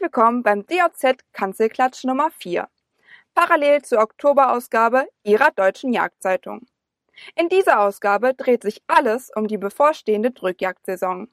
[0.00, 2.66] Willkommen beim DOZ Kanzelklatsch Nummer 4,
[3.34, 6.62] parallel zur Oktoberausgabe Ihrer Deutschen Jagdzeitung.
[7.36, 11.28] In dieser Ausgabe dreht sich alles um die bevorstehende Drückjagdsaison.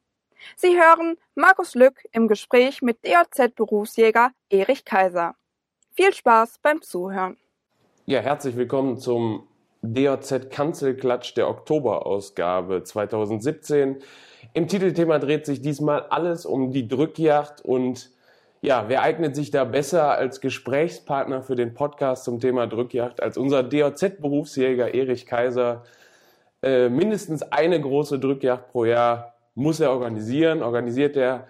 [0.58, 5.36] Sie hören Markus Lück im Gespräch mit DOZ-Berufsjäger Erich Kaiser.
[5.94, 7.38] Viel Spaß beim Zuhören.
[8.06, 9.48] Ja, herzlich willkommen zum
[9.82, 14.00] DOZ Kanzelklatsch der Oktoberausgabe 2017.
[14.54, 18.17] Im Titelthema dreht sich diesmal alles um die Drückjagd und
[18.62, 23.38] ja, wer eignet sich da besser als Gesprächspartner für den Podcast zum Thema Drückjagd als
[23.38, 25.84] unser DOZ-Berufsjäger Erich Kaiser?
[26.64, 31.48] Äh, mindestens eine große Drückjagd pro Jahr muss er organisieren, organisiert er.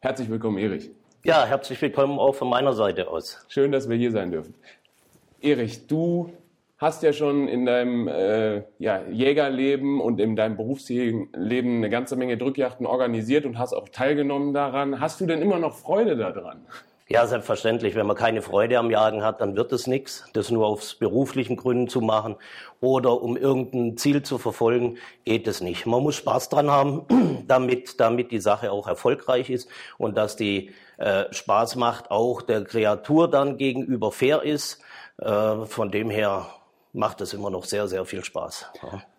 [0.00, 0.90] Herzlich willkommen, Erich.
[1.24, 3.44] Ja, herzlich willkommen auch von meiner Seite aus.
[3.48, 4.54] Schön, dass wir hier sein dürfen.
[5.40, 6.32] Erich, du
[6.78, 12.36] hast ja schon in deinem äh, ja, Jägerleben und in deinem Berufsleben eine ganze Menge
[12.36, 15.00] Drückjachten organisiert und hast auch teilgenommen daran.
[15.00, 16.66] Hast du denn immer noch Freude daran?
[17.06, 17.94] Ja, selbstverständlich.
[17.94, 20.24] Wenn man keine Freude am Jagen hat, dann wird es nichts.
[20.32, 22.36] Das nur aus beruflichen Gründen zu machen
[22.80, 25.84] oder um irgendein Ziel zu verfolgen, geht es nicht.
[25.84, 30.70] Man muss Spaß dran haben, damit, damit die Sache auch erfolgreich ist und dass die
[30.96, 34.80] äh, Spaß macht, auch der Kreatur dann gegenüber fair ist.
[35.18, 36.46] Äh, von dem her
[36.94, 38.66] macht es immer noch sehr, sehr viel Spaß.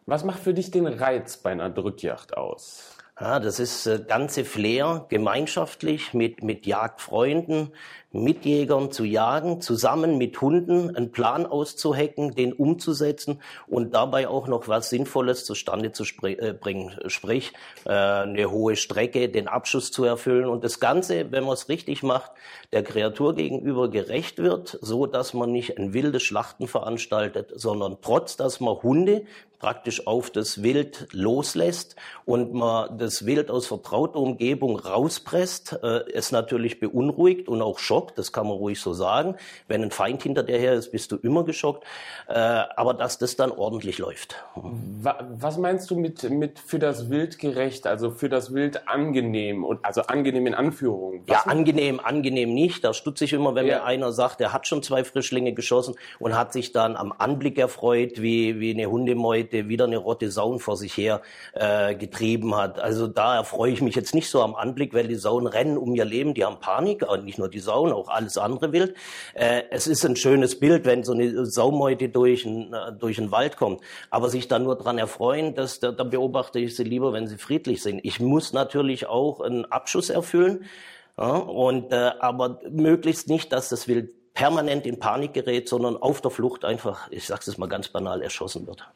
[0.05, 2.94] Was macht für dich den Reiz bei einer Drückjacht aus?
[3.17, 7.71] Ja, das ist äh, ganze Flair, gemeinschaftlich mit, mit Jagdfreunden,
[8.11, 14.47] mit Jägern zu jagen, zusammen mit Hunden einen Plan auszuhacken, den umzusetzen und dabei auch
[14.47, 16.91] noch was Sinnvolles zustande zu äh, bringen.
[17.07, 17.53] Sprich,
[17.85, 22.03] äh, eine hohe Strecke, den Abschuss zu erfüllen und das Ganze, wenn man es richtig
[22.03, 22.33] macht,
[22.73, 28.35] der Kreatur gegenüber gerecht wird, so dass man nicht ein wildes Schlachten veranstaltet, sondern trotz,
[28.35, 29.23] dass man Hunde
[29.65, 36.31] praktisch auf das Wild loslässt und man das Wild aus vertrauter Umgebung rauspresst, äh, es
[36.31, 39.37] natürlich beunruhigt und auch schockt, das kann man ruhig so sagen.
[39.67, 41.83] Wenn ein Feind hinter dir her ist, bist du immer geschockt,
[42.27, 44.35] äh, aber dass das dann ordentlich läuft.
[44.53, 49.83] Was meinst du mit, mit für das Wild gerecht, also für das Wild angenehm und
[49.83, 51.23] also angenehm in Anführung?
[51.25, 52.83] Was ja, angenehm, angenehm nicht.
[52.83, 53.77] Da stutze ich immer, wenn ja.
[53.77, 57.57] mir einer sagt, er hat schon zwei Frischlinge geschossen und hat sich dann am Anblick
[57.57, 61.21] erfreut, wie, wie eine Hundemeute der wieder eine rotte Saun vor sich her
[61.53, 62.79] äh, getrieben hat.
[62.79, 65.95] Also da erfreue ich mich jetzt nicht so am Anblick, weil die Sauen rennen um
[65.95, 68.95] ihr Leben, die haben Panik, nicht nur die Sauen, auch alles andere Wild.
[69.33, 73.57] Äh, es ist ein schönes Bild, wenn so eine Saumeute durch, ein, äh, durch Wald
[73.57, 73.81] kommt.
[74.09, 77.37] Aber sich dann nur dran erfreuen, dass, da, da beobachte ich sie lieber, wenn sie
[77.37, 78.01] friedlich sind.
[78.03, 80.65] Ich muss natürlich auch einen Abschuss erfüllen.
[81.17, 86.21] Ja, und äh, aber möglichst nicht, dass das Wild permanent in Panik gerät, sondern auf
[86.21, 88.87] der Flucht einfach, ich sage es mal ganz banal, erschossen wird.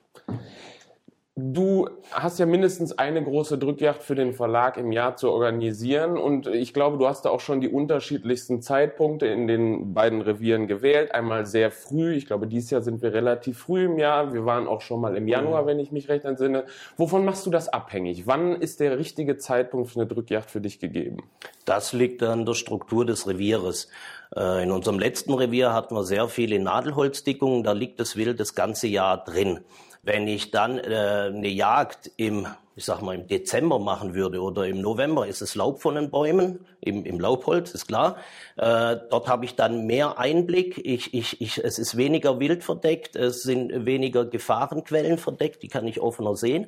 [1.42, 6.48] Du hast ja mindestens eine große Drückjagd für den Verlag im Jahr zu organisieren und
[6.48, 11.14] ich glaube, du hast da auch schon die unterschiedlichsten Zeitpunkte in den beiden Revieren gewählt.
[11.14, 14.34] Einmal sehr früh, ich glaube, dieses Jahr sind wir relativ früh im Jahr.
[14.34, 16.66] Wir waren auch schon mal im Januar, wenn ich mich recht entsinne.
[16.98, 18.28] Wovon machst du das abhängig?
[18.28, 21.20] Wann ist der richtige Zeitpunkt für eine Drückjagd für dich gegeben?
[21.64, 23.88] Das liegt an der Struktur des Revieres.
[24.36, 28.56] Äh, in unserem letzten Revier hatten wir sehr viele Nadelholzdickungen, da liegt das Wild das
[28.56, 29.62] ganze Jahr drin.
[30.02, 34.66] Wenn ich dann äh, eine Jagd im, ich sag mal, im Dezember machen würde oder
[34.66, 38.16] im November, ist es Laub von den Bäumen, im, im Laubholz, ist klar.
[38.56, 40.78] Äh, dort habe ich dann mehr Einblick.
[40.86, 45.86] Ich, ich, ich, es ist weniger wild verdeckt, es sind weniger Gefahrenquellen verdeckt, die kann
[45.86, 46.68] ich offener sehen.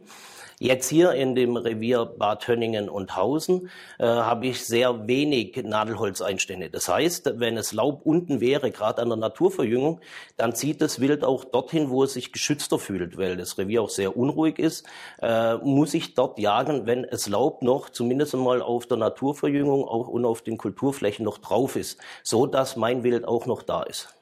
[0.64, 6.70] Jetzt hier in dem Revier Bad Hönningen und Hausen äh, habe ich sehr wenig Nadelholzeinstände.
[6.70, 10.02] Das heißt, wenn es Laub unten wäre, gerade an der Naturverjüngung,
[10.38, 13.90] dann zieht das Wild auch dorthin, wo es sich geschützter fühlt, weil das Revier auch
[13.90, 14.86] sehr unruhig ist,
[15.20, 20.10] äh, muss ich dort jagen, wenn es Laub noch zumindest einmal auf der Naturverjüngung auch
[20.10, 24.14] und auf den Kulturflächen noch drauf ist, so dass mein Wild auch noch da ist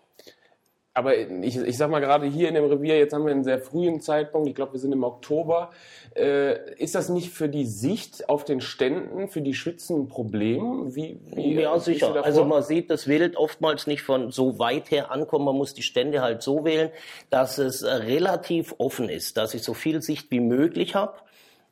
[0.99, 3.59] aber ich, ich sag mal gerade hier in dem Revier, jetzt haben wir einen sehr
[3.59, 5.71] frühen Zeitpunkt, ich glaube, wir sind im Oktober.
[6.13, 10.93] Äh, ist das nicht für die Sicht auf den Ständen, für die Schützen ein Problem?
[10.93, 12.25] Wie, wie ja, sicher.
[12.25, 15.45] Also man sieht das Wild oftmals nicht von so weit her ankommen.
[15.45, 16.89] Man muss die Stände halt so wählen,
[17.29, 21.13] dass es relativ offen ist, dass ich so viel Sicht wie möglich habe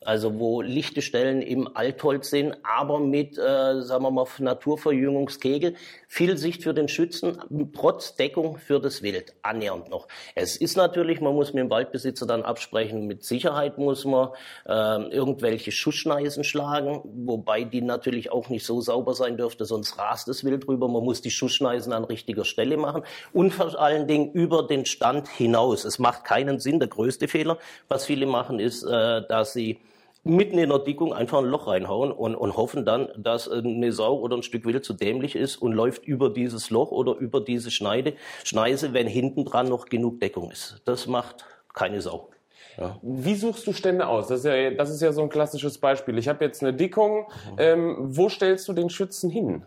[0.07, 5.75] also wo lichte Stellen im Altholz sind, aber mit, äh, sagen wir mal, Naturverjüngungskegel.
[6.09, 7.38] Viel Sicht für den Schützen,
[7.74, 10.07] trotz Deckung für das Wild, annähernd noch.
[10.36, 14.30] Es ist natürlich, man muss mit dem Waldbesitzer dann absprechen, mit Sicherheit muss man
[14.65, 20.30] äh, irgendwelche Schussschneisen schlagen, wobei die natürlich auch nicht so sauber sein dürfte, sonst rast
[20.30, 20.88] das Wild drüber.
[20.88, 23.03] Man muss die Schussschneisen an richtiger Stelle machen
[23.33, 25.83] und vor allen Dingen über den Stand hinaus.
[25.83, 26.80] Es macht keinen Sinn.
[26.80, 27.57] Der größte Fehler,
[27.89, 29.80] was viele machen, ist, äh, dass sie
[30.27, 34.19] mitten in der Dickung einfach ein Loch reinhauen und, und hoffen dann, dass eine Sau
[34.19, 37.71] oder ein Stück Wild zu dämlich ist und läuft über dieses Loch oder über diese
[37.71, 38.13] Schneide,
[38.44, 40.81] Schneise, wenn hinten dran noch genug Deckung ist.
[40.85, 42.29] Das macht keine Sau.
[42.77, 42.97] Ja.
[43.01, 44.27] Wie suchst du Stände aus?
[44.27, 46.18] Das ist ja, das ist ja so ein klassisches Beispiel.
[46.18, 47.27] Ich habe jetzt eine Dickung.
[47.51, 47.56] Mhm.
[47.57, 49.63] Ähm, wo stellst du den Schützen hin?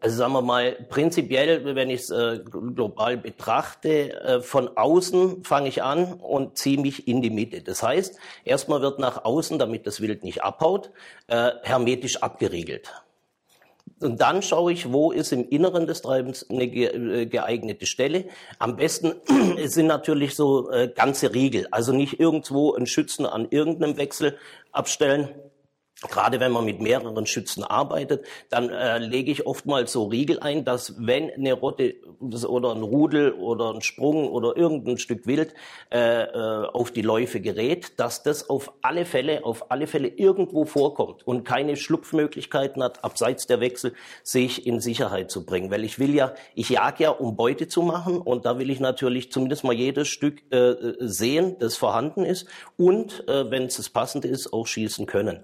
[0.00, 5.68] Also sagen wir mal, prinzipiell, wenn ich es äh, global betrachte, äh, von außen fange
[5.68, 7.62] ich an und ziehe mich in die Mitte.
[7.62, 10.90] Das heißt, erstmal wird nach außen, damit das Wild nicht abhaut,
[11.28, 12.92] äh, hermetisch abgeriegelt.
[14.00, 18.26] Und dann schaue ich, wo ist im Inneren des Treibens eine äh, geeignete Stelle.
[18.58, 19.14] Am besten
[19.64, 24.36] sind natürlich so äh, ganze Riegel, also nicht irgendwo einen Schützen an irgendeinem Wechsel
[24.72, 25.30] abstellen,
[26.02, 30.62] Gerade wenn man mit mehreren Schützen arbeitet, dann äh, lege ich oftmals so Riegel ein,
[30.62, 35.54] dass wenn eine Rotte oder ein Rudel oder ein Sprung oder irgendein Stück Wild
[35.90, 40.66] äh, äh, auf die Läufe gerät, dass das auf alle Fälle, auf alle Fälle irgendwo
[40.66, 45.70] vorkommt und keine Schlupfmöglichkeiten hat, abseits der Wechsel sich in Sicherheit zu bringen.
[45.70, 48.80] Weil ich will ja, ich jag ja, um Beute zu machen und da will ich
[48.80, 52.46] natürlich zumindest mal jedes Stück äh, sehen, das vorhanden ist
[52.76, 55.42] und, äh, wenn es passend ist, auch schießen können.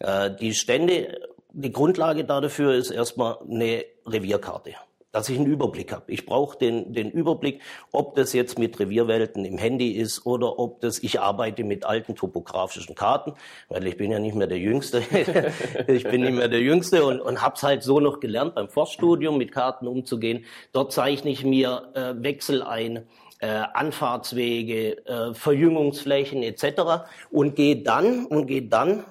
[0.00, 1.20] Äh, die Stände,
[1.52, 4.74] die Grundlage dafür ist erstmal eine Revierkarte
[5.12, 6.04] dass ich einen Überblick habe.
[6.12, 7.60] Ich brauche den, den Überblick,
[7.90, 12.14] ob das jetzt mit Revierwelten im Handy ist oder ob das, ich arbeite mit alten
[12.14, 13.34] topografischen Karten,
[13.68, 15.02] weil ich bin ja nicht mehr der Jüngste.
[15.88, 18.68] ich bin nicht mehr der Jüngste und, und habe es halt so noch gelernt, beim
[18.68, 20.44] Forststudium mit Karten umzugehen.
[20.72, 23.06] Dort zeichne ich mir äh, Wechsel ein,
[23.40, 27.08] äh, Anfahrtswege, äh, Verjüngungsflächen etc.
[27.30, 29.04] und gehe dann und gehe dann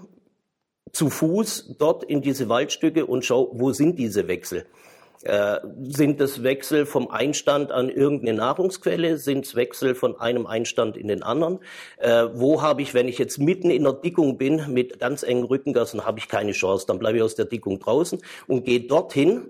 [0.91, 4.65] zu Fuß dort in diese Waldstücke und schau, wo sind diese Wechsel?
[5.24, 9.18] Äh, sind es Wechsel vom Einstand an irgendeine Nahrungsquelle?
[9.18, 11.59] Sind es Wechsel von einem Einstand in den anderen?
[11.97, 15.44] Äh, wo habe ich, wenn ich jetzt mitten in der Dickung bin, mit ganz engen
[15.44, 16.86] Rückengassen, habe ich keine Chance.
[16.88, 19.50] Dann bleibe ich aus der Dickung draußen und gehe dorthin,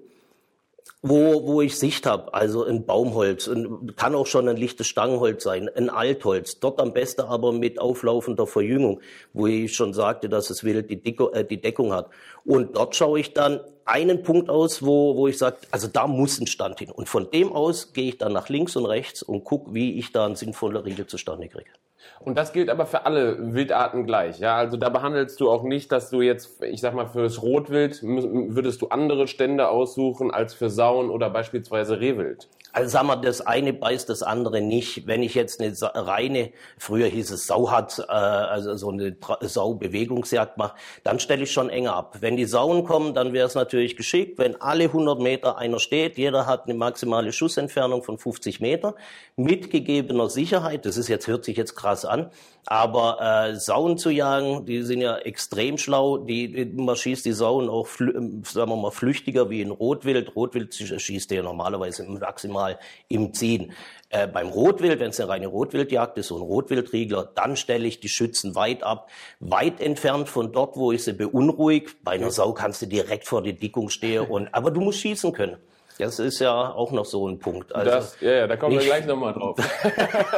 [1.01, 5.43] wo, wo ich Sicht habe, also ein Baumholz, ein, kann auch schon ein lichtes Stangenholz
[5.43, 8.99] sein, ein Altholz, dort am besten aber mit auflaufender Verjüngung,
[9.31, 12.09] wo ich schon sagte, dass es Wild die, Dicko, äh, die Deckung hat.
[12.43, 16.39] Und dort schaue ich dann einen Punkt aus, wo, wo ich sage, also da muss
[16.39, 16.91] ein Stand hin.
[16.91, 20.11] Und von dem aus gehe ich dann nach links und rechts und gucke, wie ich
[20.11, 21.71] da einen sinnvollen Riegel zustande kriege.
[22.19, 24.39] Und das gilt aber für alle Wildarten gleich.
[24.39, 28.01] Ja, also da behandelst du auch nicht, dass du jetzt, ich sag mal, fürs Rotwild
[28.03, 32.47] würdest du andere Stände aussuchen als für Sauen oder beispielsweise Rehwild.
[32.71, 35.07] Also sagen wir, das eine beißt das andere nicht.
[35.07, 40.75] Wenn ich jetzt eine reine, früher hieß es Sauhat, äh, also so eine Saubewegungsjagd mache,
[41.03, 42.17] dann stelle ich schon enger ab.
[42.19, 46.17] Wenn die Sauen kommen, dann wäre es natürlich geschickt, wenn alle 100 Meter einer steht,
[46.17, 48.93] jeder hat eine maximale Schussentfernung von 50 Meter,
[49.35, 52.29] mit gegebener Sicherheit, das ist jetzt, hört sich jetzt krass an,
[52.65, 56.17] aber äh, Sauen zu jagen, die sind ja extrem schlau.
[56.17, 60.35] Die, man schießt die Sauen auch, sagen wir mal, flüchtiger wie in Rotwild.
[60.35, 62.58] Rotwild schießt ja normalerweise maximal
[63.07, 63.73] im Ziehen.
[64.11, 67.99] Äh, beim Rotwild, wenn es eine reine Rotwildjagd ist, so ein Rotwildriegler, dann stelle ich
[67.99, 69.09] die Schützen weit ab,
[69.39, 71.91] weit entfernt von dort, wo ich sie beunruhige.
[72.03, 75.31] Bei einer Sau kannst du direkt vor die Dickung stehen und, aber du musst schießen
[75.31, 75.57] können.
[75.99, 77.75] Das ist ja auch noch so ein Punkt.
[77.75, 79.57] Also das, ja, ja, da kommen wir gleich nochmal drauf.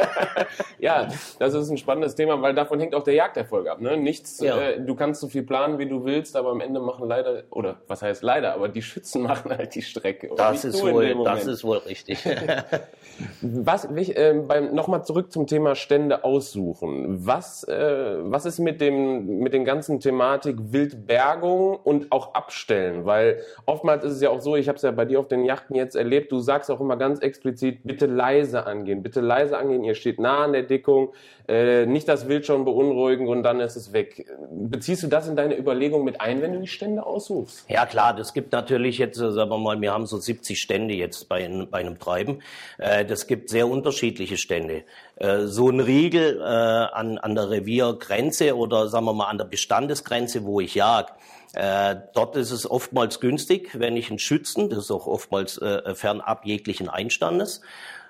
[0.80, 1.06] ja,
[1.38, 3.80] das ist ein spannendes Thema, weil davon hängt auch der Jagderfolg ab.
[3.80, 3.96] Ne?
[3.96, 4.58] Nichts, ja.
[4.60, 7.76] äh, du kannst so viel planen, wie du willst, aber am Ende machen leider, oder
[7.86, 10.30] was heißt leider, aber die Schützen machen halt die Strecke.
[10.36, 12.18] Das ist, wohl, das ist wohl richtig.
[13.40, 14.34] was, äh,
[14.72, 17.24] nochmal zurück zum Thema Stände aussuchen.
[17.24, 23.06] Was, äh, was ist mit dem, mit den ganzen Thematik Wildbergung und auch Abstellen?
[23.06, 25.51] Weil oftmals ist es ja auch so, ich habe es ja bei dir auf den
[25.52, 29.84] Yachten jetzt erlebt, du sagst auch immer ganz explizit, bitte leise angehen, bitte leise angehen,
[29.84, 31.12] ihr steht nah an der Dickung,
[31.48, 34.26] äh, nicht das Wild schon beunruhigen und dann ist es weg.
[34.50, 37.68] Beziehst du das in deine Überlegung mit ein, wenn du die Stände aussuchst?
[37.68, 40.94] Ja klar, das gibt natürlich jetzt, äh, sagen wir mal, wir haben so 70 Stände
[40.94, 42.40] jetzt bei, bei einem Treiben.
[42.78, 44.84] Äh, das gibt sehr unterschiedliche Stände.
[45.16, 49.44] Äh, so ein Riegel äh, an, an der Reviergrenze oder sagen wir mal an der
[49.44, 51.12] Bestandesgrenze, wo ich jag,
[51.54, 55.94] äh, dort ist es oftmals günstig, wenn ich einen Schützen, das ist auch oftmals äh,
[55.94, 57.60] fernab jeglichen Einstandes,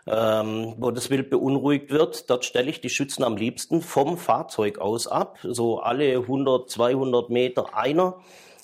[0.07, 4.79] ähm, wo das Wild beunruhigt wird, dort stelle ich die Schützen am liebsten vom Fahrzeug
[4.79, 8.17] aus ab, so alle 100, 200 Meter einer.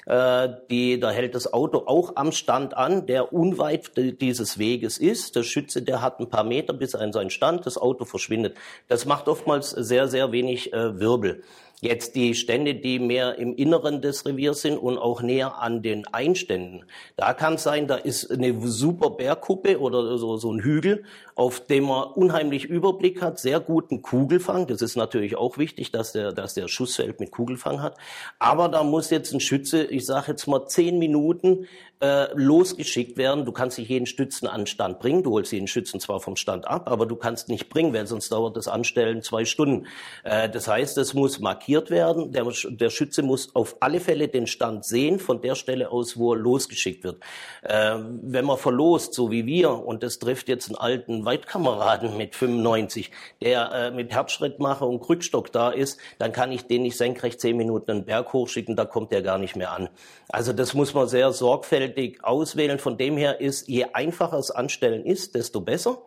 [0.07, 5.37] Äh, die, da hält das Auto auch am Stand an, der unweit dieses Weges ist.
[5.37, 8.57] Der Schütze, der hat ein paar Meter bis an seinen Stand, das Auto verschwindet.
[8.89, 11.43] Das macht oftmals sehr, sehr wenig äh, Wirbel.
[11.81, 16.09] Jetzt die Stände, die mehr im Inneren des Reviers sind und auch näher an den
[16.09, 16.85] Einständen.
[17.17, 21.05] Da kann es sein, da ist eine super Bergkuppe oder so, so ein Hügel,
[21.37, 24.67] auf dem man unheimlich Überblick hat, sehr guten Kugelfang.
[24.67, 27.97] Das ist natürlich auch wichtig, dass der, dass der Schussfeld mit Kugelfang hat.
[28.41, 31.69] Aber da muss jetzt ein Schütze, ich sage jetzt mal zehn Minuten
[32.01, 33.45] äh, losgeschickt werden.
[33.45, 35.23] Du kannst nicht jeden Stützen an Stand bringen.
[35.23, 38.31] Du holst jeden Schützen zwar vom Stand ab, aber du kannst nicht bringen, weil sonst
[38.31, 39.87] dauert das Anstellen zwei Stunden.
[40.23, 42.33] Äh, das heißt, es muss markiert werden.
[42.33, 46.35] Der, der, Schütze muss auf alle Fälle den Stand sehen, von der Stelle aus, wo
[46.35, 47.21] er losgeschickt wird.
[47.63, 52.37] Äh, wenn man verlost, so wie wir, und das trifft jetzt einen alten Weitkameraden mit
[52.37, 53.11] 95,
[53.43, 57.57] der äh, mit Herzschrittmacher und Krückstock da ist, dann kann ich den nicht senkrecht zehn
[57.57, 59.89] Minuten einen Berg hochschicken, da kommt er gar nicht mehr an.
[60.29, 61.88] Also das muss man sehr sorgfältig
[62.23, 62.79] auswählen.
[62.79, 65.99] Von dem her ist, je einfacher es anstellen ist, desto besser.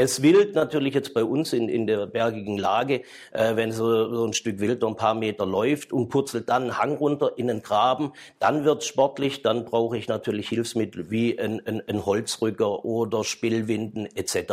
[0.00, 3.02] Es wild natürlich jetzt bei uns in, in der bergigen Lage,
[3.32, 6.78] äh, wenn so, so ein Stück Wild ein paar Meter läuft und purzelt dann einen
[6.78, 11.60] Hang runter in den Graben, dann wird's sportlich, dann brauche ich natürlich Hilfsmittel wie ein,
[11.66, 14.52] ein, ein Holzrücker oder Spillwinden etc.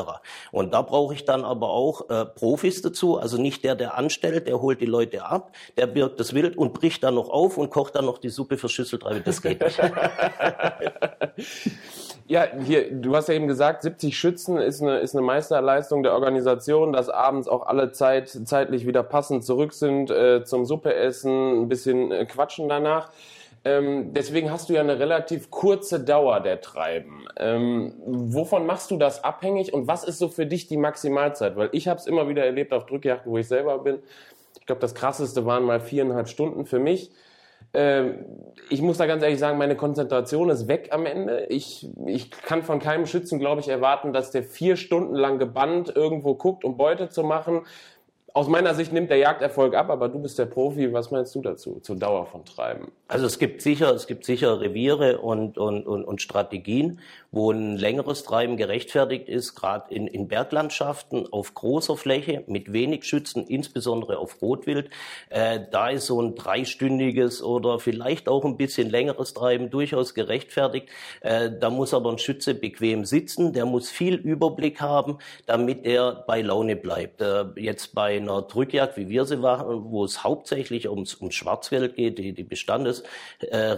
[0.52, 4.48] Und da brauche ich dann aber auch äh, Profis dazu, also nicht der, der anstellt,
[4.48, 7.70] der holt die Leute ab, der birgt das Wild und bricht dann noch auf und
[7.70, 9.22] kocht dann noch die Suppe für Schüsseltreibe.
[9.22, 9.80] Das geht nicht.
[12.28, 16.14] Ja, hier, du hast ja eben gesagt, 70 Schützen ist eine, ist eine Meisterleistung der
[16.14, 21.68] Organisation, dass abends auch alle Zeit, zeitlich wieder passend zurück sind äh, zum Suppeessen, ein
[21.68, 23.10] bisschen äh, quatschen danach.
[23.66, 27.26] Ähm, deswegen hast du ja eine relativ kurze Dauer der Treiben.
[27.36, 31.58] Ähm, wovon machst du das abhängig und was ist so für dich die Maximalzeit?
[31.58, 34.00] Weil ich habe es immer wieder erlebt auf Drückjachten, wo ich selber bin.
[34.60, 37.12] Ich glaube, das krasseste waren mal viereinhalb Stunden für mich.
[37.74, 38.26] Ähm,
[38.70, 41.46] ich muss da ganz ehrlich sagen, meine Konzentration ist weg am Ende.
[41.50, 45.94] Ich, ich kann von keinem Schützen, glaube ich, erwarten, dass der vier Stunden lang gebannt
[45.96, 47.64] irgendwo guckt, um Beute zu machen
[48.36, 50.92] aus meiner Sicht nimmt der Jagderfolg ab, aber du bist der Profi.
[50.92, 52.92] Was meinst du dazu, zur Dauer von Treiben?
[53.08, 57.78] Also es gibt sicher, es gibt sicher Reviere und, und, und, und Strategien, wo ein
[57.78, 64.18] längeres Treiben gerechtfertigt ist, gerade in, in Berglandschaften auf großer Fläche mit wenig Schützen, insbesondere
[64.18, 64.90] auf Rotwild.
[65.30, 70.88] Äh, da ist so ein dreistündiges oder vielleicht auch ein bisschen längeres Treiben durchaus gerechtfertigt.
[71.22, 76.24] Äh, da muss aber ein Schütze bequem sitzen, der muss viel Überblick haben, damit er
[76.26, 77.22] bei Laune bleibt.
[77.22, 81.96] Äh, jetzt bei einer Drückjagd, wie wir sie machen, wo es hauptsächlich ums, ums Schwarzwild
[81.96, 82.95] geht, die, die Bestandesregulierung,
[83.40, 83.76] äh,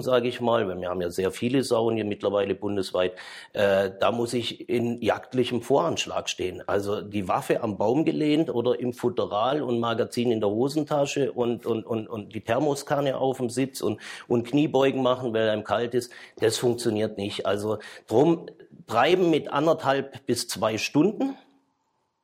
[0.00, 3.14] sage ich mal, wir haben ja sehr viele Sauen hier mittlerweile bundesweit,
[3.52, 6.62] äh, da muss ich in jagdlichem Voranschlag stehen.
[6.66, 11.66] Also die Waffe am Baum gelehnt oder im Futteral und Magazin in der Hosentasche und,
[11.66, 15.94] und, und, und die Thermoskanne auf dem Sitz und, und Kniebeugen machen, weil einem kalt
[15.94, 17.46] ist, das funktioniert nicht.
[17.46, 18.46] Also drum
[18.86, 21.36] treiben mit anderthalb bis zwei Stunden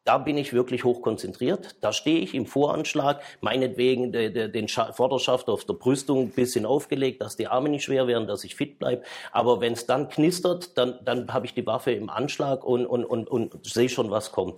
[0.04, 1.76] da bin ich wirklich hoch konzentriert.
[1.80, 6.66] Da stehe ich im Voranschlag, meinetwegen de, de, den Vorderschaft auf der Brüstung ein bisschen
[6.66, 9.02] aufgelegt, dass die Arme nicht schwer werden, dass ich fit bleibe.
[9.30, 13.04] Aber wenn es dann knistert, dann, dann habe ich die Waffe im Anschlag und, und,
[13.04, 14.56] und, und sehe schon, was kommt.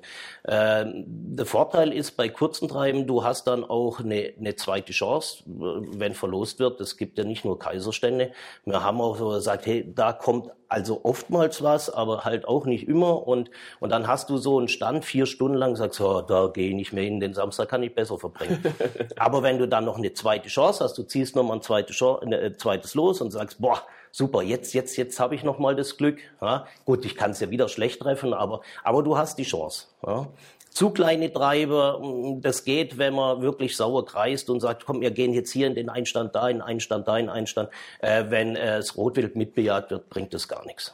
[0.49, 5.43] Ähm, der Vorteil ist bei kurzen Treiben, du hast dann auch eine, eine zweite Chance,
[5.47, 6.81] wenn verlost wird.
[6.81, 8.33] Es gibt ja nicht nur Kaiserstände.
[8.65, 13.29] Wir haben auch gesagt, hey, da kommt also oftmals was, aber halt auch nicht immer.
[13.29, 16.71] Und, und dann hast du so einen Stand vier Stunden lang, sagst, oh, da gehe
[16.71, 18.61] ich nicht mehr hin, den Samstag kann ich besser verbringen.
[19.17, 22.33] aber wenn du dann noch eine zweite Chance hast, du ziehst nochmal ein zweites, ein
[22.33, 25.97] äh, zweites los und sagst, boah, super, jetzt, jetzt, jetzt habe ich noch mal das
[25.97, 26.19] Glück.
[26.43, 29.87] Ja, gut, ich kann es ja wieder schlecht treffen, aber, aber du hast die Chance.
[30.05, 30.27] Ja.
[30.75, 35.13] Zu kleine Treiber, mm, das geht, wenn man wirklich sauer kreist und sagt, komm, wir
[35.13, 37.71] gehen jetzt hier in den Einstand da, in den Einstand da, in den Einstand.
[38.01, 40.93] Äh, wenn äh, das Rotwild mitbejagt wird, bringt das gar nichts.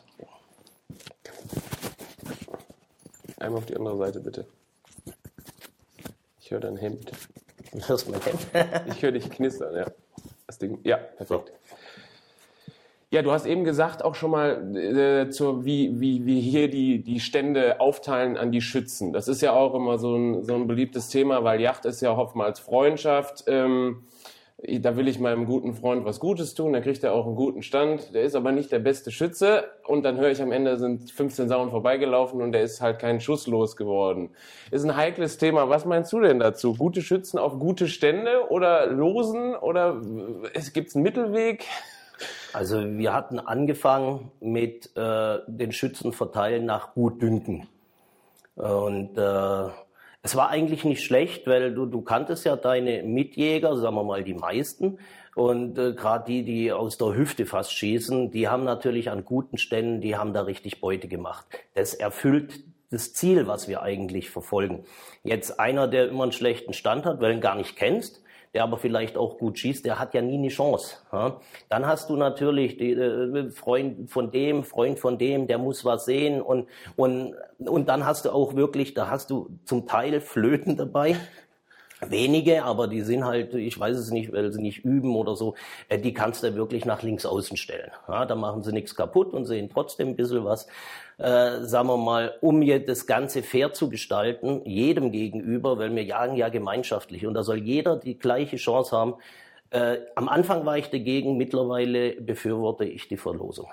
[3.38, 4.46] Einmal auf die andere Seite, bitte.
[6.40, 7.10] Ich höre dein Hemd.
[7.86, 8.86] Hörst du mein Hemd?
[8.94, 9.86] ich höre dich knistern, ja.
[10.46, 11.48] Das Ding, ja, perfekt.
[11.48, 11.59] So.
[13.12, 17.02] Ja, du hast eben gesagt auch schon mal, äh, zur, wie, wie, wie hier die,
[17.02, 19.12] die Stände aufteilen an die Schützen.
[19.12, 22.16] Das ist ja auch immer so ein, so ein beliebtes Thema, weil Yacht ist ja
[22.16, 23.42] oftmals Freundschaft.
[23.48, 24.04] Ähm,
[24.62, 27.62] da will ich meinem guten Freund was Gutes tun, dann kriegt er auch einen guten
[27.62, 28.14] Stand.
[28.14, 31.48] Der ist aber nicht der beste Schütze und dann höre ich am Ende sind 15
[31.48, 34.30] Sauen vorbeigelaufen und der ist halt kein Schuss losgeworden.
[34.70, 35.68] Ist ein heikles Thema.
[35.68, 36.74] Was meinst du denn dazu?
[36.74, 40.00] Gute Schützen auf gute Stände oder losen oder
[40.54, 41.66] es gibt's einen Mittelweg?
[42.52, 47.68] Also wir hatten angefangen mit äh, den Schützen verteilen nach Gutdünken.
[48.56, 49.68] Und äh,
[50.22, 54.22] es war eigentlich nicht schlecht, weil du, du kanntest ja deine Mitjäger, sagen wir mal
[54.22, 54.98] die meisten.
[55.34, 59.56] Und äh, gerade die, die aus der Hüfte fast schießen, die haben natürlich an guten
[59.58, 61.46] Ständen, die haben da richtig Beute gemacht.
[61.74, 62.60] Das erfüllt
[62.90, 64.84] das Ziel, was wir eigentlich verfolgen.
[65.22, 68.22] Jetzt einer, der immer einen schlechten Stand hat, weil du ihn gar nicht kennst,
[68.54, 70.96] der aber vielleicht auch gut schießt, der hat ja nie eine Chance.
[71.12, 71.40] Ja?
[71.68, 76.04] Dann hast du natürlich die, äh, Freund von dem, Freund von dem, der muss was
[76.04, 80.76] sehen und, und, und dann hast du auch wirklich, da hast du zum Teil Flöten
[80.76, 81.16] dabei,
[82.08, 85.54] Wenige, aber die sind halt, ich weiß es nicht, weil sie nicht üben oder so,
[85.88, 87.90] äh, die kannst du wirklich nach links außen stellen.
[88.08, 90.66] Ja, da machen sie nichts kaputt und sehen trotzdem ein bisschen was.
[91.18, 96.04] Äh, sagen wir mal, um jetzt das Ganze fair zu gestalten, jedem gegenüber, weil wir
[96.04, 99.14] jagen ja gemeinschaftlich und da soll jeder die gleiche Chance haben.
[99.70, 103.68] Äh, am Anfang war ich dagegen, mittlerweile befürworte ich die Verlosung.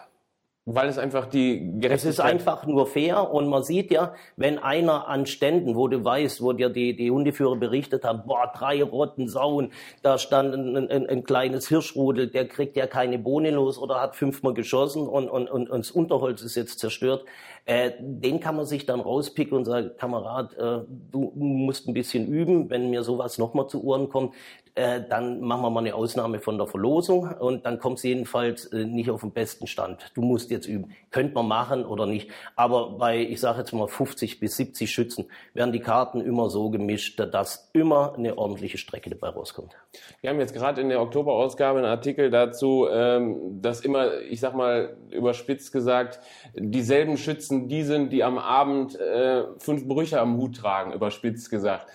[0.69, 1.93] Weil es einfach die Gerechtigkeit...
[1.93, 6.03] Es ist einfach nur fair und man sieht ja, wenn einer an Ständen, wo du
[6.03, 9.71] weißt, wo dir die, die Hundeführer berichtet haben, boah, drei Rotten Sauen,
[10.01, 14.17] da stand ein, ein, ein kleines Hirschrudel, der kriegt ja keine Bohne los oder hat
[14.17, 17.23] fünfmal geschossen und, und, und, und das Unterholz ist jetzt zerstört.
[17.63, 20.79] Äh, den kann man sich dann rauspicken und sagen, Kamerad, äh,
[21.11, 24.33] du musst ein bisschen üben, wenn mir sowas nochmal zu Ohren kommt,
[24.77, 28.67] äh, dann machen wir mal eine Ausnahme von der Verlosung und dann kommt es jedenfalls
[28.67, 30.11] äh, nicht auf den besten Stand.
[30.13, 30.91] Du musst jetzt üben.
[31.09, 32.29] Könnte man machen oder nicht.
[32.55, 36.69] Aber bei, ich sage jetzt mal 50 bis 70 Schützen, werden die Karten immer so
[36.69, 39.75] gemischt, dass immer eine ordentliche Strecke dabei rauskommt.
[40.21, 44.53] Wir haben jetzt gerade in der Oktoberausgabe einen Artikel dazu, ähm, dass immer, ich sag
[44.53, 46.19] mal überspitzt gesagt,
[46.55, 51.87] dieselben Schützen die sind, die am Abend äh, fünf Brüche am Hut tragen, überspitzt gesagt.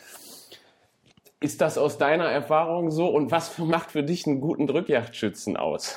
[1.42, 3.08] Ist das aus deiner Erfahrung so?
[3.08, 5.96] Und was macht für dich einen guten Drückjagdschützen aus?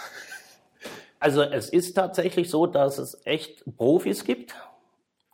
[1.19, 4.55] Also es ist tatsächlich so, dass es echt Profis gibt.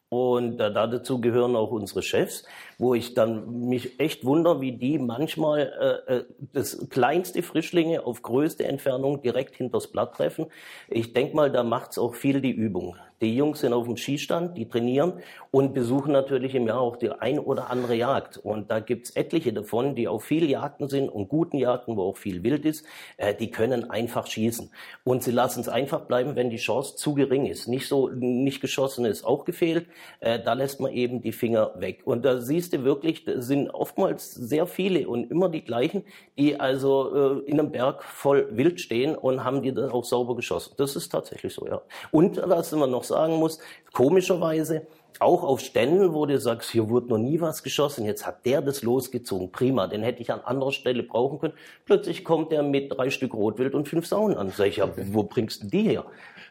[0.09, 2.43] Und äh, dazu gehören auch unsere Chefs,
[2.77, 8.21] wo ich dann mich echt wundere, wie die manchmal äh, äh, das kleinste Frischlinge auf
[8.21, 10.47] größte Entfernung direkt hinters Blatt treffen.
[10.89, 12.97] Ich denke mal, da macht's auch viel die Übung.
[13.21, 15.13] Die Jungs sind auf dem Skistand, die trainieren
[15.51, 18.37] und besuchen natürlich im Jahr auch die ein oder andere Jagd.
[18.37, 22.17] Und da gibt's etliche davon, die auf viel Jagden sind und guten Jagden, wo auch
[22.17, 22.83] viel wild ist,
[23.17, 24.71] äh, die können einfach schießen.
[25.03, 27.67] Und sie lassen es einfach bleiben, wenn die Chance zu gering ist.
[27.67, 29.85] Nicht so, nicht geschossen ist auch gefehlt,
[30.19, 32.01] äh, da lässt man eben die Finger weg.
[32.05, 36.05] Und da siehst du wirklich, sind oftmals sehr viele und immer die gleichen,
[36.39, 40.35] die also äh, in einem Berg voll wild stehen und haben die dann auch sauber
[40.35, 40.73] geschossen.
[40.77, 41.81] Das ist tatsächlich so, ja.
[42.09, 43.59] Und was man noch sagen muss,
[43.93, 44.87] komischerweise,
[45.21, 48.61] auch auf Ständen, wo du sagst, hier wurde noch nie was geschossen, jetzt hat der
[48.61, 51.53] das losgezogen, prima, den hätte ich an anderer Stelle brauchen können.
[51.85, 54.49] Plötzlich kommt der mit drei Stück Rotwild und fünf Sauen an.
[54.49, 56.05] Sag ich, ja, wo bringst du die her?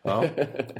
[0.04, 0.22] Ja?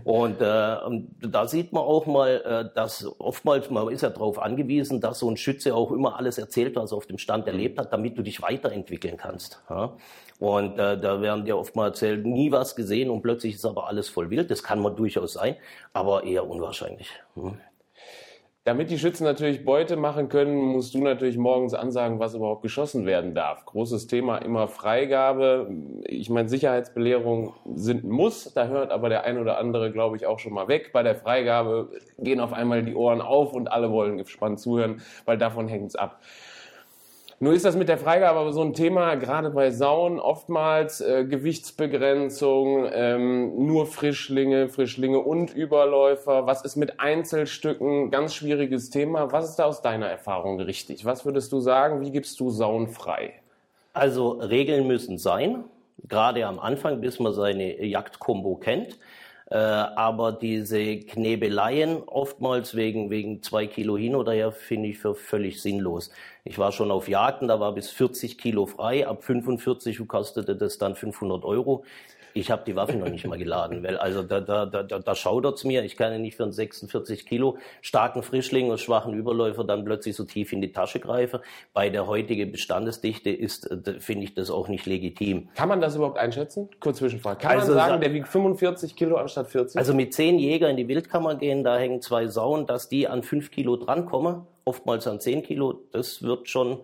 [0.04, 5.00] Und äh, da sieht man auch mal, äh, dass oftmals, man ist ja darauf angewiesen,
[5.00, 7.92] dass so ein Schütze auch immer alles erzählt, was er auf dem Stand erlebt hat,
[7.92, 9.62] damit du dich weiterentwickeln kannst.
[9.68, 9.96] Ja?
[10.40, 13.86] Und äh, da werden dir oft mal erzählt, nie was gesehen und plötzlich ist aber
[13.88, 14.50] alles voll wild.
[14.50, 15.56] Das kann man durchaus sein,
[15.92, 17.10] aber eher unwahrscheinlich.
[17.34, 17.58] Hm.
[18.64, 23.06] Damit die Schützen natürlich Beute machen können, musst du natürlich morgens ansagen, was überhaupt geschossen
[23.06, 23.64] werden darf.
[23.66, 25.70] Großes Thema immer Freigabe.
[26.06, 28.52] Ich meine, Sicherheitsbelehrungen sind ein Muss.
[28.52, 30.90] Da hört aber der ein oder andere, glaube ich, auch schon mal weg.
[30.92, 35.38] Bei der Freigabe gehen auf einmal die Ohren auf und alle wollen gespannt zuhören, weil
[35.38, 36.20] davon hängt es ab.
[37.42, 41.24] Nur ist das mit der Freigabe aber so ein Thema, gerade bei Sauen, oftmals äh,
[41.24, 46.46] Gewichtsbegrenzung, ähm, nur Frischlinge, Frischlinge und Überläufer.
[46.46, 48.10] Was ist mit Einzelstücken?
[48.10, 49.32] Ganz schwieriges Thema.
[49.32, 51.06] Was ist da aus deiner Erfahrung richtig?
[51.06, 52.02] Was würdest du sagen?
[52.02, 53.32] Wie gibst du Sauen frei?
[53.94, 55.64] Also Regeln müssen sein,
[56.06, 58.98] gerade am Anfang, bis man seine Jagdkombo kennt.
[59.50, 65.16] Äh, aber diese Knebeleien, oftmals wegen, wegen zwei Kilo hin oder her, finde ich für
[65.16, 66.10] völlig sinnlos.
[66.44, 70.78] Ich war schon auf Jagden, da war bis 40 Kilo frei, ab 45 kostete das
[70.78, 71.84] dann 500 Euro.
[72.34, 75.64] Ich habe die Waffe noch nicht mal geladen, weil also da, da, da, da schaudert's
[75.64, 75.84] mir.
[75.84, 80.16] Ich kann ja nicht für einen 46 Kilo starken Frischling und schwachen Überläufer dann plötzlich
[80.16, 81.40] so tief in die Tasche greifen.
[81.72, 85.48] Bei der heutigen Bestandesdichte ist, äh, finde ich das auch nicht legitim.
[85.54, 86.68] Kann man das überhaupt einschätzen?
[86.80, 87.40] Kurz Zwischenfrage.
[87.40, 89.78] Kann also, man sagen, der wiegt 45 Kilo anstatt 40?
[89.78, 93.22] Also mit zehn Jäger in die Wildkammer gehen, da hängen zwei Sauen, dass die an
[93.22, 96.80] fünf Kilo drankommen, oftmals an zehn Kilo, das wird schon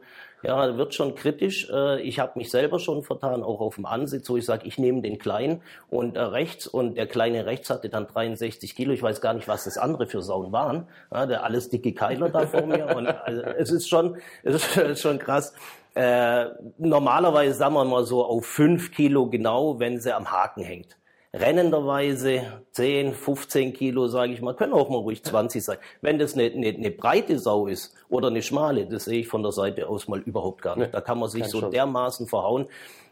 [0.46, 1.68] ja, wird schon kritisch.
[1.70, 4.78] Äh, ich habe mich selber schon vertan, auch auf dem Ansitz, wo ich sage, ich
[4.78, 8.92] nehme den Kleinen und äh, rechts und der Kleine rechts hatte dann 63 Kilo.
[8.92, 10.86] Ich weiß gar nicht, was das andere für Sauen waren.
[11.12, 12.94] Ja, der alles dicke Keiler da vor mir.
[12.96, 15.52] Und, also, es ist schon, es ist schon krass.
[15.94, 16.46] Äh,
[16.78, 20.96] normalerweise sagen wir mal so auf fünf Kilo genau, wenn sie am Haken hängt
[21.38, 25.78] rennenderweise 10, 15 Kilo, sage ich mal, können auch mal ruhig 20 sein.
[26.00, 29.42] Wenn das eine, eine, eine, breite Sau ist oder eine schmale, das sehe ich von
[29.42, 30.94] der Seite aus mal überhaupt gar nicht.
[30.94, 31.70] Da kann man sich so schon.
[31.70, 32.66] dermaßen verhauen.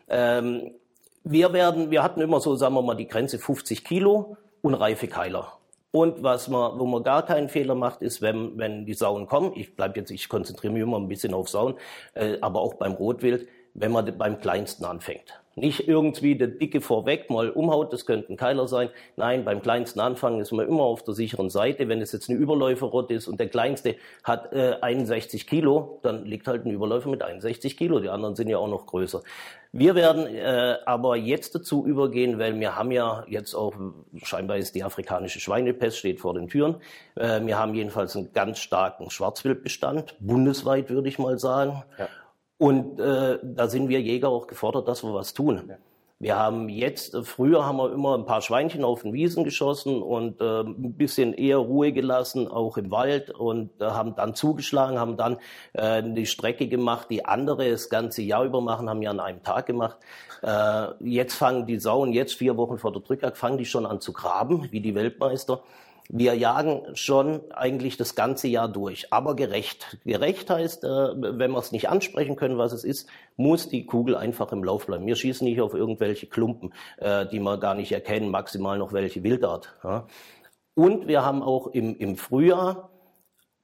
[0.09, 0.73] Ähm,
[1.23, 5.59] wir werden, wir hatten immer so, sagen wir mal, die Grenze 50 Kilo unreife Keiler.
[5.91, 9.53] Und was man, wo man gar keinen Fehler macht, ist, wenn, wenn die Sauen kommen,
[9.55, 11.75] ich bleibe jetzt, ich konzentriere mich immer ein bisschen auf Sauen,
[12.15, 15.44] äh, aber auch beim Rotwild, wenn man beim Kleinsten anfängt.
[15.57, 18.89] Nicht irgendwie der Dicke vorweg mal umhaut, das könnte ein Keiler sein.
[19.17, 21.89] Nein, beim kleinsten Anfangen ist man immer auf der sicheren Seite.
[21.89, 26.49] Wenn es jetzt eine Überläuferrotte ist und der kleinste hat äh, 61 Kilo, dann liegt
[26.49, 28.01] halt ein Überläufer mit 61 Kilo.
[28.01, 29.23] Die anderen sind ja auch noch größer.
[29.77, 33.75] Wir werden äh, aber jetzt dazu übergehen, weil wir haben ja jetzt auch,
[34.23, 36.77] scheinbar ist die afrikanische Schweinepest, steht vor den Türen.
[37.17, 41.83] Äh, wir haben jedenfalls einen ganz starken Schwarzwildbestand, bundesweit würde ich mal sagen.
[41.99, 42.09] Ja.
[42.65, 45.65] Und äh, da sind wir Jäger auch gefordert, dass wir was tun.
[45.69, 45.77] Ja.
[46.19, 50.41] Wir haben jetzt, früher haben wir immer ein paar Schweinchen auf den Wiesen geschossen und
[50.41, 55.19] äh, ein bisschen eher Ruhe gelassen, auch im Wald und äh, haben dann zugeschlagen, haben
[55.19, 55.37] dann
[55.75, 59.43] äh, die Strecke gemacht, die andere das ganze Jahr über machen, haben ja an einem
[59.43, 59.99] Tag gemacht.
[60.43, 64.01] Äh, jetzt fangen die Sauen, jetzt vier Wochen vor der Drückjagd, fangen die schon an
[64.01, 65.63] zu graben, wie die Weltmeister.
[66.11, 69.99] Wir jagen schon eigentlich das ganze Jahr durch, aber gerecht.
[70.05, 74.15] Gerecht heißt, äh, wenn wir es nicht ansprechen können, was es ist, muss die Kugel
[74.15, 75.07] einfach im Lauf bleiben.
[75.07, 79.23] Wir schießen nicht auf irgendwelche Klumpen, äh, die wir gar nicht erkennen, maximal noch welche
[79.23, 79.75] Wildart.
[80.75, 82.91] Und wir haben auch im, im Frühjahr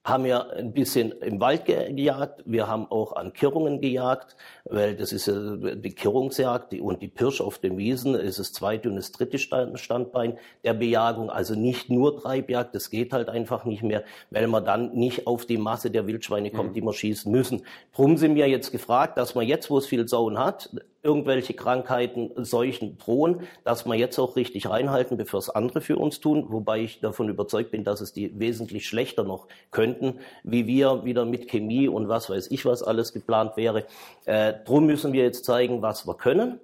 [0.02, 2.42] haben ja ein bisschen im Wald gejagt.
[2.46, 4.34] Wir haben auch an Kirrungen gejagt,
[4.64, 8.88] weil das ist ja die Kirrungsjagd und die Pirsch auf den Wiesen ist das zweite
[8.88, 11.28] und das dritte Standbein der Bejagung.
[11.28, 15.44] Also nicht nur Treibjagd, das geht halt einfach nicht mehr, weil man dann nicht auf
[15.44, 16.74] die Masse der Wildschweine kommt, mhm.
[16.74, 17.62] die wir schießen müssen.
[17.94, 20.70] Drum sind wir jetzt gefragt, dass man jetzt, wo es viel Sauen hat,
[21.02, 26.20] irgendwelche Krankheiten, Seuchen drohen, dass wir jetzt auch richtig reinhalten, bevor es andere für uns
[26.20, 31.04] tun, wobei ich davon überzeugt bin, dass es die wesentlich schlechter noch könnten, wie wir
[31.04, 33.86] wieder mit Chemie und was weiß ich, was alles geplant wäre.
[34.26, 36.60] Äh, drum müssen wir jetzt zeigen, was wir können.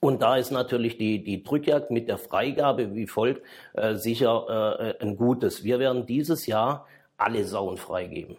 [0.00, 3.42] Und da ist natürlich die, die Drückjagd mit der Freigabe wie folgt
[3.74, 5.62] äh, sicher äh, ein gutes.
[5.62, 8.36] Wir werden dieses Jahr alle Sauen freigeben.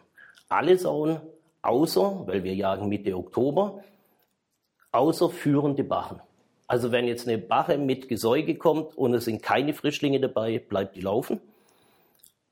[0.49, 1.21] Alle Sauen,
[1.61, 3.81] außer, weil wir jagen Mitte Oktober,
[4.93, 6.21] außer führende Bachen.
[6.67, 10.95] Also wenn jetzt eine Bache mit Gesäuge kommt und es sind keine Frischlinge dabei, bleibt
[10.95, 11.41] die laufen.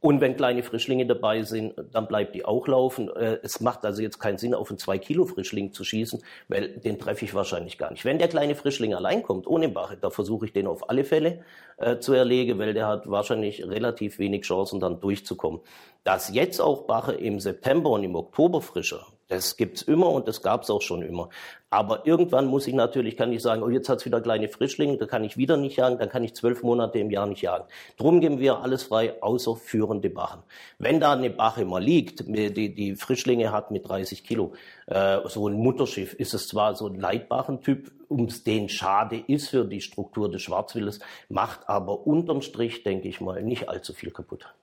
[0.01, 3.07] Und wenn kleine Frischlinge dabei sind, dann bleibt die auch laufen.
[3.15, 6.69] Äh, es macht also jetzt keinen Sinn, auf einen 2 Kilo Frischling zu schießen, weil
[6.79, 8.03] den treffe ich wahrscheinlich gar nicht.
[8.03, 11.43] Wenn der kleine Frischling allein kommt, ohne Bache, da versuche ich den auf alle Fälle
[11.77, 15.61] äh, zu erlegen, weil der hat wahrscheinlich relativ wenig Chancen, dann durchzukommen.
[16.03, 20.41] Dass jetzt auch Bache im September und im Oktober frischer, das gibt's immer und das
[20.41, 21.29] gab's auch schon immer.
[21.69, 25.05] Aber irgendwann muss ich natürlich, kann ich sagen, oh, jetzt hat's wieder kleine Frischlinge, da
[25.05, 27.63] kann ich wieder nicht jagen, dann kann ich zwölf Monate im Jahr nicht jagen.
[27.97, 30.43] Drum geben wir alles frei, außer führende Bachen.
[30.79, 34.51] Wenn da eine Bache mal liegt, die, die Frischlinge hat mit 30 Kilo,
[34.87, 39.63] äh, so ein Mutterschiff, ist es zwar so ein Leitbachentyp, um den schade ist für
[39.63, 44.53] die Struktur des Schwarzwildes, macht aber unterm Strich, denke ich mal, nicht allzu viel kaputt.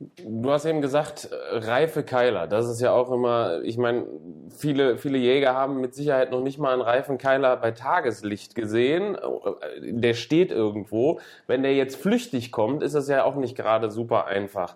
[0.00, 2.46] Du hast eben gesagt, äh, reife Keiler.
[2.46, 4.06] Das ist ja auch immer, ich meine,
[4.48, 9.18] viele, viele Jäger haben mit Sicherheit noch nicht mal einen reifen Keiler bei Tageslicht gesehen.
[9.82, 11.20] Der steht irgendwo.
[11.46, 14.74] Wenn der jetzt flüchtig kommt, ist das ja auch nicht gerade super einfach.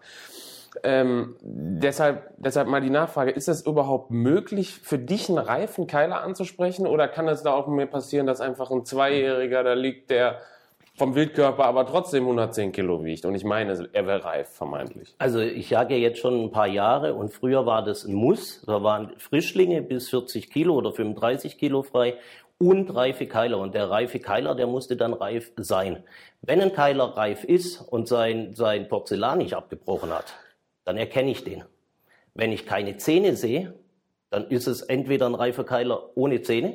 [0.82, 6.20] Ähm, deshalb, deshalb mal die Nachfrage, ist es überhaupt möglich, für dich einen reifen Keiler
[6.20, 6.86] anzusprechen?
[6.86, 10.40] Oder kann es da auch mir passieren, dass einfach ein Zweijähriger da liegt, der
[10.96, 13.24] vom Wildkörper aber trotzdem 110 Kilo wiegt.
[13.24, 15.14] Und ich meine, er wäre reif, vermeintlich.
[15.18, 18.62] Also ich jage jetzt schon ein paar Jahre und früher war das ein Muss.
[18.66, 22.18] Da waren Frischlinge bis 40 Kilo oder 35 Kilo frei
[22.58, 23.58] und reife Keiler.
[23.58, 26.04] Und der reife Keiler, der musste dann reif sein.
[26.42, 30.34] Wenn ein Keiler reif ist und sein, sein Porzellan nicht abgebrochen hat,
[30.84, 31.64] dann erkenne ich den.
[32.34, 33.74] Wenn ich keine Zähne sehe,
[34.34, 36.74] dann ist es entweder ein reifer Keiler ohne Zähne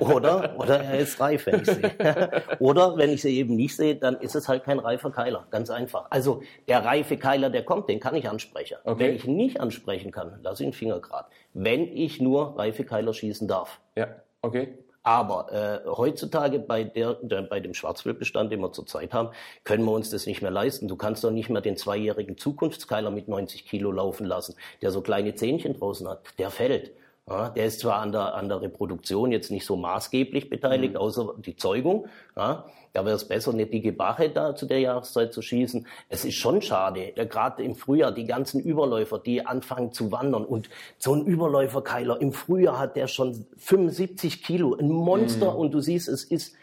[0.00, 1.92] oder, oder er ist reif, wenn ich sehe.
[2.60, 5.46] oder wenn ich sie eben nicht sehe, dann ist es halt kein reifer Keiler.
[5.50, 6.06] Ganz einfach.
[6.08, 8.78] Also der reife Keiler, der kommt, den kann ich ansprechen.
[8.84, 9.00] Okay.
[9.00, 11.26] Wenn ich nicht ansprechen kann, lasse ich den Finger grad.
[11.52, 13.82] Wenn ich nur reife Keiler schießen darf.
[13.94, 14.08] Ja,
[14.40, 14.78] okay.
[15.08, 19.30] Aber äh, heutzutage bei, der, der, bei dem Schwarzwildbestand, den wir zurzeit haben,
[19.64, 20.86] können wir uns das nicht mehr leisten.
[20.86, 25.00] Du kannst doch nicht mehr den zweijährigen Zukunftskeiler mit 90 Kilo laufen lassen, der so
[25.00, 26.20] kleine Zähnchen draußen hat.
[26.36, 26.92] Der fällt.
[27.28, 31.00] Ja, der ist zwar an der, an der Reproduktion jetzt nicht so maßgeblich beteiligt, mhm.
[31.00, 32.06] außer die Zeugung.
[32.36, 32.64] Ja,
[32.94, 35.86] da wäre es besser, eine dicke Bache da zu der Jahreszeit zu schießen.
[36.08, 40.44] Es ist schon schade, gerade im Frühjahr, die ganzen Überläufer, die anfangen zu wandern.
[40.44, 45.52] Und so ein Überläuferkeiler, im Frühjahr hat der schon 75 Kilo, ein Monster.
[45.52, 45.58] Mhm.
[45.58, 46.56] Und du siehst, es ist,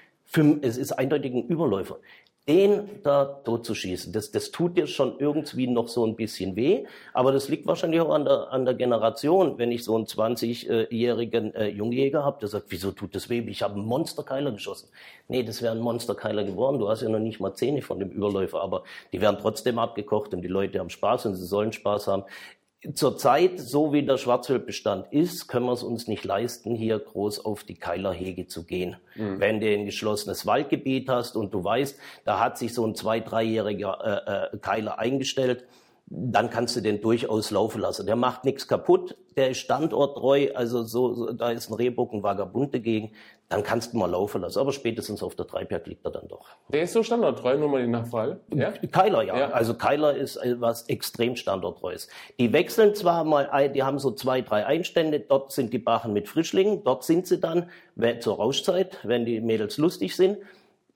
[0.61, 1.97] es ist eindeutig ein Überläufer
[2.47, 6.55] den da tot zu schießen, das, das tut dir schon irgendwie noch so ein bisschen
[6.55, 9.57] weh, aber das liegt wahrscheinlich auch an der, an der Generation.
[9.57, 13.39] Wenn ich so einen 20-jährigen äh, Jungjäger habe, der sagt, wieso tut das weh?
[13.47, 14.89] Ich habe einen Monsterkeiler geschossen.
[15.27, 16.77] Nee, das wäre ein Monsterkeiler geworden.
[16.77, 20.35] Du hast ja noch nicht mal Zähne von dem Überläufer, aber die werden trotzdem abgekocht
[20.35, 22.25] und die Leute haben Spaß und sie sollen Spaß haben
[22.93, 27.63] zurzeit, so wie der Schwarzwildbestand ist, können wir es uns nicht leisten, hier groß auf
[27.63, 28.97] die Keilerhege zu gehen.
[29.15, 29.39] Mhm.
[29.39, 33.19] Wenn du ein geschlossenes Waldgebiet hast und du weißt, da hat sich so ein zwei-,
[33.19, 35.65] dreijähriger äh, äh, Keiler eingestellt,
[36.17, 38.05] dann kannst du den durchaus laufen lassen.
[38.05, 42.23] Der macht nichts kaputt, der ist standorttreu, also so, so da ist ein Rehbock ein
[42.23, 43.11] Vagabund dagegen,
[43.49, 44.59] dann kannst du mal laufen lassen.
[44.59, 46.47] Aber spätestens auf der Treibjagd liegt er dann doch.
[46.69, 48.39] Der ist so standorttreu, nur mal die Nachfrage.
[48.53, 48.71] Ja?
[48.91, 49.37] Keiler, ja.
[49.37, 49.49] ja.
[49.49, 52.07] Also Keiler ist was extrem standorttreues.
[52.39, 56.29] Die wechseln zwar mal, die haben so zwei, drei Einstände, dort sind die Bachen mit
[56.29, 57.69] Frischlingen, dort sind sie dann
[58.19, 60.37] zur Rauschzeit, wenn die Mädels lustig sind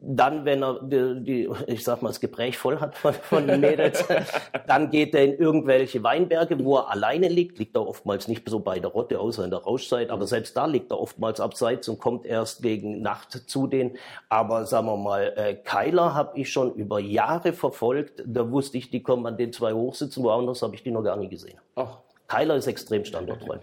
[0.01, 3.59] dann, wenn er die, die, ich sag mal, das Gespräch voll hat von, von den
[3.59, 4.05] Mädels,
[4.67, 8.59] dann geht er in irgendwelche Weinberge, wo er alleine liegt, liegt er oftmals nicht so
[8.59, 11.99] bei der Rotte, außer in der Rauschzeit, aber selbst da liegt er oftmals abseits und
[11.99, 13.97] kommt erst gegen Nacht zu denen.
[14.29, 18.89] Aber sagen wir mal, äh, Keiler habe ich schon über Jahre verfolgt, da wusste ich,
[18.89, 21.57] die kommen an den zwei Hochsitzen, woanders habe ich die noch gar nie gesehen.
[21.75, 21.97] Ach.
[22.27, 23.57] Keiler ist extrem standorttreu.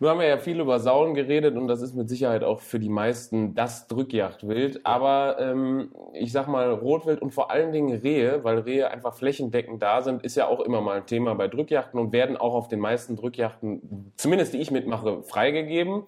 [0.00, 2.80] Nun haben wir ja viel über Sauen geredet und das ist mit Sicherheit auch für
[2.80, 4.84] die meisten das Drückjagdwild.
[4.84, 9.82] Aber ähm, ich sag mal, Rotwild und vor allen Dingen Rehe, weil Rehe einfach flächendeckend
[9.82, 12.68] da sind, ist ja auch immer mal ein Thema bei Drückjachten und werden auch auf
[12.68, 16.02] den meisten Drückjachten, zumindest die ich mitmache, freigegeben.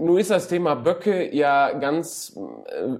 [0.00, 2.38] Nun ist das Thema Böcke ja ganz,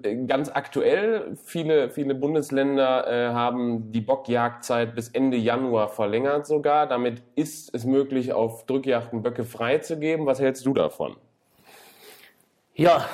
[0.02, 1.36] äh, ganz aktuell.
[1.44, 6.88] Viele, viele Bundesländer äh, haben die Bockjagdzeit bis Ende Januar verlängert sogar.
[6.88, 10.26] Damit ist es möglich, auf Drückjachten Böcke freizugeben.
[10.26, 11.14] Was hältst du davon?
[12.80, 13.04] Ja,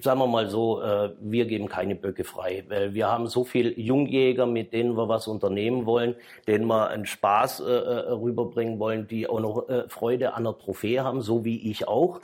[0.00, 2.62] sagen wir mal so, äh, wir geben keine Böcke frei.
[2.68, 6.14] Weil Wir haben so viel Jungjäger, mit denen wir was unternehmen wollen,
[6.46, 11.02] denen wir einen Spaß äh, äh, rüberbringen wollen, die auch noch Freude an der Trophäe
[11.02, 12.20] haben, so wie ich auch.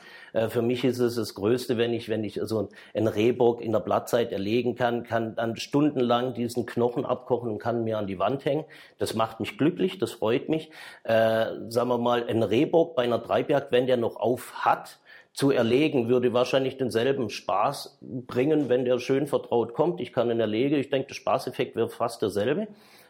[0.49, 3.81] Für mich ist es das Größte, wenn ich, wenn ich so einen Rehbock in der
[3.81, 8.45] Blattzeit erlegen kann, kann dann stundenlang diesen Knochen abkochen und kann mir an die Wand
[8.45, 8.64] hängen.
[8.99, 10.71] Das macht mich glücklich, das freut mich.
[11.05, 14.99] Äh, sagen wir mal, ein Rehbock bei einer Treibjagd, wenn der noch auf hat,
[15.35, 20.01] zu erlegen, würde wahrscheinlich denselben Spaß bringen, wenn der schön vertraut kommt.
[20.01, 20.77] Ich kann ihn erlegen.
[20.77, 22.68] Ich denke, der Spaßeffekt wäre fast derselbe.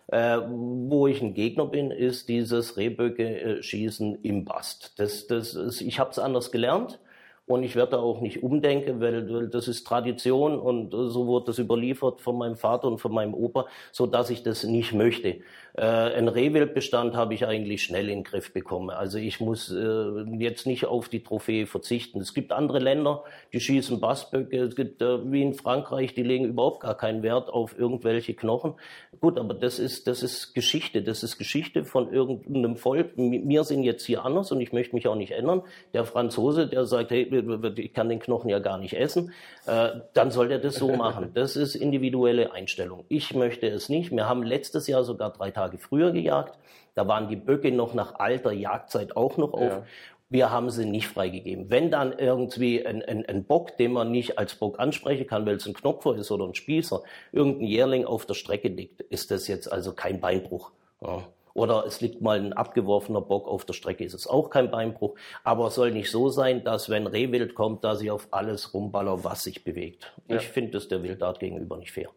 [0.08, 4.94] Äh, wo ich ein Gegner bin, ist dieses Rehböcke-Schießen im Bast.
[4.98, 6.98] Das, das ist, ich habe es anders gelernt.
[7.46, 11.46] Und ich werde da auch nicht umdenken, weil, weil das ist Tradition und so wurde
[11.46, 15.40] das überliefert von meinem Vater und von meinem Opa, so dass ich das nicht möchte.
[15.76, 18.88] Äh, ein Rehwildbestand habe ich eigentlich schnell in den Griff bekommen.
[18.88, 22.20] Also ich muss äh, jetzt nicht auf die Trophäe verzichten.
[22.20, 24.57] Es gibt andere Länder, die schießen Bassböcke.
[24.57, 28.74] Es gibt äh, wie in Frankreich, die legen überhaupt gar keinen Wert auf irgendwelche Knochen.
[29.20, 31.02] Gut, aber das ist das ist Geschichte.
[31.02, 33.11] Das ist Geschichte von irgendeinem Volk.
[33.16, 35.62] Wir sind jetzt hier anders und ich möchte mich auch nicht ändern.
[35.92, 37.33] Der Franzose, der sagt, hey,
[37.76, 39.32] ich kann den Knochen ja gar nicht essen,
[39.66, 41.32] äh, dann soll der das so machen.
[41.34, 43.04] Das ist individuelle Einstellung.
[43.08, 44.10] Ich möchte es nicht.
[44.10, 46.58] Wir haben letztes Jahr sogar drei Tage früher gejagt.
[46.94, 49.60] Da waren die Böcke noch nach alter Jagdzeit auch noch auf.
[49.60, 49.84] Ja.
[50.30, 51.70] Wir haben sie nicht freigegeben.
[51.70, 55.56] Wenn dann irgendwie ein, ein, ein, Bock, den man nicht als Bock ansprechen kann, weil
[55.56, 59.46] es ein Knopfer ist oder ein Spießer, irgendein Jährling auf der Strecke liegt, ist das
[59.48, 60.72] jetzt also kein Beinbruch.
[61.02, 61.22] Ja.
[61.54, 65.14] Oder es liegt mal ein abgeworfener Bock auf der Strecke, ist es auch kein Beinbruch.
[65.44, 69.22] Aber es soll nicht so sein, dass wenn Rehwild kommt, da sie auf alles rumballert,
[69.22, 70.12] was sich bewegt.
[70.28, 70.36] Ja.
[70.36, 72.08] Ich finde das der Wildart gegenüber nicht fair.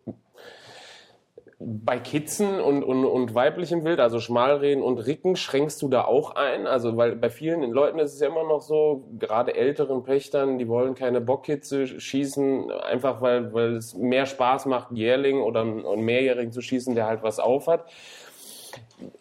[1.59, 6.35] Bei Kitzen und, und, und weiblichem Wild, also Schmalrehen und Ricken, schränkst du da auch
[6.35, 6.67] ein?
[6.67, 10.67] Also, weil bei vielen Leuten ist es ja immer noch so, gerade älteren Pächtern, die
[10.67, 16.51] wollen keine Bockkitze schießen, einfach weil, weil es mehr Spaß macht, Jährling oder einen Mehrjährigen
[16.51, 17.85] zu schießen, der halt was aufhat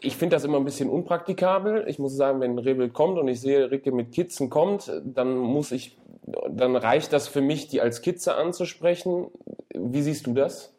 [0.01, 1.85] ich finde das immer ein bisschen unpraktikabel.
[1.89, 5.73] Ich muss sagen, wenn Rebel kommt und ich sehe, Ricke mit Kitzen kommt, dann muss
[5.73, 5.97] ich,
[6.49, 9.29] dann reicht das für mich, die als Kitze anzusprechen.
[9.75, 10.73] Wie siehst du das?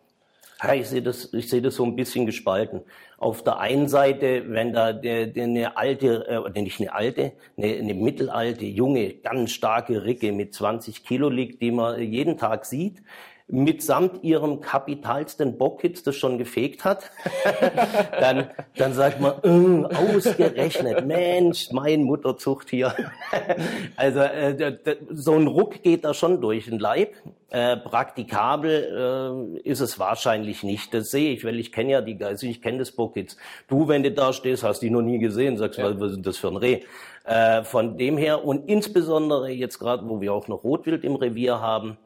[0.63, 2.81] Ja, ich sehe das, ich sehe das so ein bisschen gespalten.
[3.19, 7.75] Auf der einen Seite, wenn da der, der eine alte, äh, nicht eine alte, eine,
[7.75, 13.03] eine mittelalte, junge, ganz starke Ricke mit 20 Kilo liegt, die man jeden Tag sieht,
[13.49, 17.11] mitsamt ihrem kapitalsten Bockkitz das schon gefegt hat,
[18.19, 22.93] dann, dann sagt man, äh, ausgerechnet, Mensch, mein Mutterzucht hier.
[23.95, 24.77] also äh,
[25.11, 27.13] so ein Ruck geht da schon durch den Leib.
[27.49, 30.93] Äh, praktikabel äh, ist es wahrscheinlich nicht.
[30.93, 33.37] Das sehe ich, weil ich kenne ja die Geister, ich kenne das Bockkitz.
[33.69, 35.97] Du, wenn du da stehst, hast die noch nie gesehen, sagst, ja.
[35.97, 36.81] was ist das für ein Reh?
[37.23, 41.61] Äh, von dem her und insbesondere jetzt gerade, wo wir auch noch Rotwild im Revier
[41.61, 41.97] haben,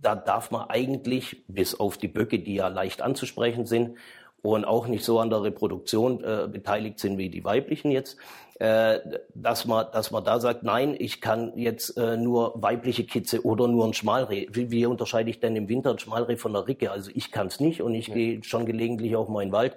[0.00, 3.96] da darf man eigentlich, bis auf die Böcke, die ja leicht anzusprechen sind,
[4.42, 8.18] und auch nicht so an der Reproduktion äh, beteiligt sind wie die weiblichen jetzt,
[8.58, 8.98] äh,
[9.34, 13.68] dass man, dass man da sagt, nein, ich kann jetzt äh, nur weibliche Kitze oder
[13.68, 14.48] nur ein Schmalreh.
[14.50, 16.90] Wie, wie unterscheide ich denn im Winter ein Schmalreh von einer Ricke?
[16.90, 18.14] Also ich kann es nicht und ich ja.
[18.14, 19.76] gehe schon gelegentlich auch mal in den Wald.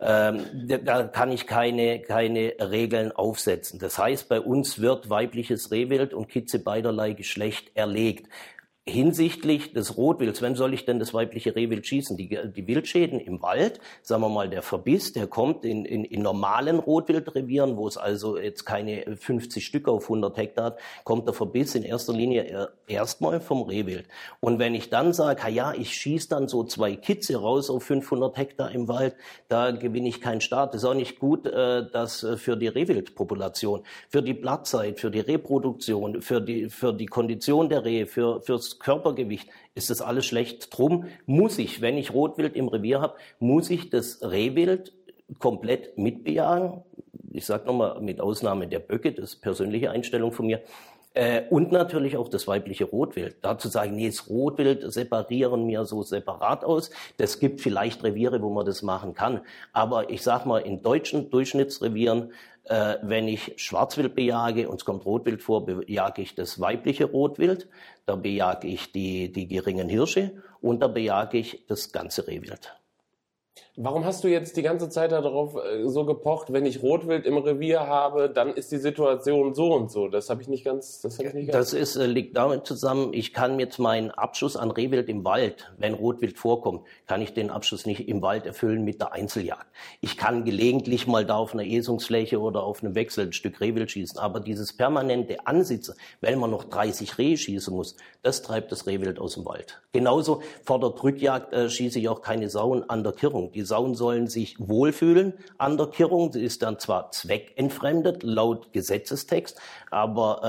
[0.00, 3.80] Ähm, da, da kann ich keine, keine Regeln aufsetzen.
[3.80, 8.28] Das heißt, bei uns wird weibliches Rehwild und Kitze beiderlei Geschlecht erlegt
[8.86, 12.18] hinsichtlich des Rotwilds, wenn soll ich denn das weibliche Rehwild schießen?
[12.18, 16.20] Die, die Wildschäden im Wald, sagen wir mal, der Verbiss, der kommt in, in, in
[16.20, 21.32] normalen Rotwildrevieren, wo es also jetzt keine 50 Stück auf 100 Hektar hat, kommt der
[21.32, 24.06] Verbiss in erster Linie erstmal vom Rehwild.
[24.40, 28.36] Und wenn ich dann sage, ja, ich schieße dann so zwei Kitze raus auf 500
[28.36, 29.16] Hektar im Wald,
[29.48, 30.74] da gewinne ich keinen Start.
[30.74, 35.10] Das ist auch nicht gut, äh, dass äh, für die Rehwildpopulation, für die Blattzeit, für
[35.10, 40.26] die Reproduktion, für die, für die Kondition der Rehe, für, fürs Körpergewicht ist das alles
[40.26, 40.76] schlecht.
[40.76, 44.92] Drum muss ich, wenn ich Rotwild im Revier habe, muss ich das Rehwild
[45.38, 46.82] komplett mitbejagen.
[47.32, 50.62] Ich sage nochmal, mit Ausnahme der Böcke, das ist persönliche Einstellung von mir.
[51.14, 53.36] Äh, und natürlich auch das weibliche Rotwild.
[53.42, 56.90] Dazu sagen, nee, das Rotwild separieren wir so separat aus.
[57.16, 59.40] Das gibt vielleicht Reviere, wo man das machen kann.
[59.72, 62.32] Aber ich sag mal, in deutschen Durchschnittsrevieren
[62.64, 67.68] äh, wenn ich Schwarzwild bejage und es kommt Rotwild vor, bejage ich das weibliche Rotwild,
[68.06, 72.74] da bejage ich die, die geringen Hirsche und da bejage ich das ganze Rehwild.
[73.76, 77.38] Warum hast du jetzt die ganze Zeit darauf äh, so gepocht, wenn ich Rotwild im
[77.38, 80.06] Revier habe, dann ist die Situation so und so?
[80.06, 81.70] Das habe ich nicht ganz, das ich nicht ganz.
[81.70, 85.72] Das ist, äh, liegt damit zusammen, ich kann jetzt meinen Abschuss an Rehwild im Wald,
[85.76, 89.66] wenn Rotwild vorkommt, kann ich den Abschuss nicht im Wald erfüllen mit der Einzeljagd.
[90.00, 93.90] Ich kann gelegentlich mal da auf einer Esungsfläche oder auf einem Wechsel ein Stück Rehwild
[93.90, 98.86] schießen, aber dieses permanente Ansitzen, weil man noch 30 Rehe schießen muss, das treibt das
[98.86, 99.82] Rehwild aus dem Wald.
[99.90, 103.50] Genauso vor der Drückjagd äh, schieße ich auch keine Sauen an der Kirrung.
[103.50, 106.32] Die Sauen sollen sich wohlfühlen an der Kirrung.
[106.32, 110.40] Sie ist dann zwar zweckentfremdet laut Gesetzestext, aber,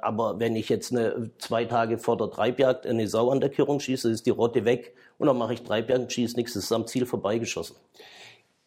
[0.00, 3.50] äh, aber wenn ich jetzt eine, zwei Tage vor der Treibjagd eine Sau an der
[3.50, 6.72] Kirrung schieße, ist die Rotte weg und dann mache ich Treibjagd, schieße nichts, das ist
[6.72, 7.76] am Ziel vorbeigeschossen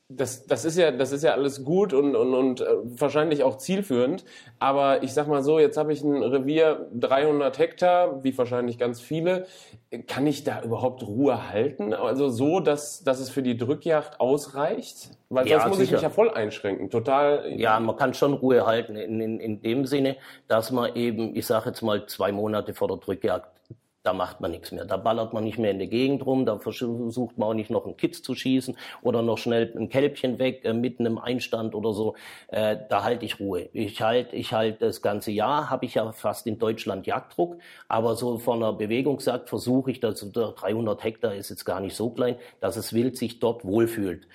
[0.09, 3.57] das, das ist ja, das ist ja alles gut und, und, und äh, wahrscheinlich auch
[3.57, 4.23] zielführend.
[4.57, 9.01] Aber ich sag mal so, jetzt habe ich ein Revier 300 Hektar, wie wahrscheinlich ganz
[9.01, 9.47] viele.
[10.07, 11.93] Kann ich da überhaupt Ruhe halten?
[11.93, 15.11] Also so, dass, dass es für die Drückjagd ausreicht?
[15.27, 15.89] Weil ja, sonst muss sicher.
[15.89, 16.89] ich mich ja voll einschränken.
[16.89, 17.51] Total.
[17.57, 20.15] Ja, man kann schon Ruhe halten in, in, in dem Sinne,
[20.47, 23.56] dass man eben, ich sage jetzt mal zwei Monate vor der Drückjagd
[24.07, 24.85] da macht man nichts mehr.
[24.85, 27.85] Da ballert man nicht mehr in der Gegend rum, da versucht man auch nicht noch
[27.85, 31.91] einen Kitz zu schießen oder noch schnell ein Kälbchen weg, äh, mitten im Einstand oder
[31.91, 32.15] so.
[32.47, 33.67] Äh, da halte ich Ruhe.
[33.73, 37.57] Ich halte ich halt das ganze Jahr, habe ich ja fast in Deutschland Jagddruck,
[37.89, 42.09] aber so von der Bewegungsjagd versuche ich, dass 300 Hektar ist jetzt gar nicht so
[42.09, 44.25] klein, dass es Wild sich dort wohlfühlt.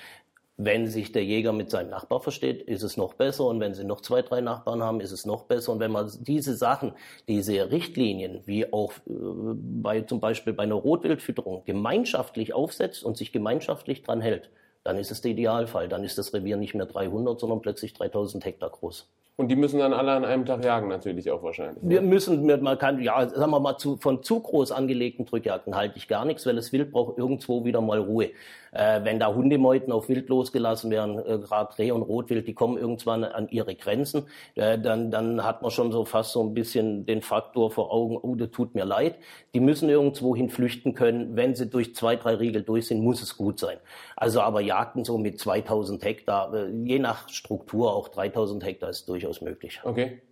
[0.64, 3.46] Wenn sich der Jäger mit seinem Nachbar versteht, ist es noch besser.
[3.46, 5.72] Und wenn sie noch zwei, drei Nachbarn haben, ist es noch besser.
[5.72, 6.92] Und wenn man diese Sachen,
[7.26, 9.12] diese Richtlinien, wie auch äh,
[9.54, 14.50] bei, zum Beispiel bei einer Rotwildfütterung, gemeinschaftlich aufsetzt und sich gemeinschaftlich dran hält,
[14.84, 15.88] dann ist es der Idealfall.
[15.88, 19.08] Dann ist das Revier nicht mehr 300, sondern plötzlich 3000 Hektar groß.
[19.36, 21.82] Und die müssen dann alle an einem Tag jagen, natürlich auch wahrscheinlich.
[21.82, 25.96] Wir müssen, man kann, ja, sagen wir mal, zu, von zu groß angelegten Drückjagden halte
[25.96, 28.30] ich gar nichts, weil das Wild braucht irgendwo wieder mal Ruhe.
[28.72, 32.78] Äh, wenn da Hundemeuten auf Wild losgelassen werden, äh, gerade Reh und Rotwild, die kommen
[32.78, 37.04] irgendwann an ihre Grenzen, äh, dann, dann hat man schon so fast so ein bisschen
[37.04, 39.16] den Faktor vor Augen, oh, das tut mir leid.
[39.54, 41.36] Die müssen irgendwo hin flüchten können.
[41.36, 43.76] Wenn sie durch zwei, drei Riegel durch sind, muss es gut sein.
[44.16, 49.08] Also aber Jagden so mit 2000 Hektar, äh, je nach Struktur auch 3000 Hektar ist
[49.08, 49.80] durchaus möglich.
[49.84, 50.22] Okay.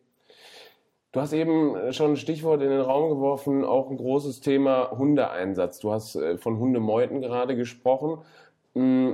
[1.12, 5.80] Du hast eben schon ein Stichwort in den Raum geworfen, auch ein großes Thema Hundeeinsatz.
[5.80, 8.18] Du hast äh, von Hundemeuten gerade gesprochen.
[8.74, 9.12] Mm,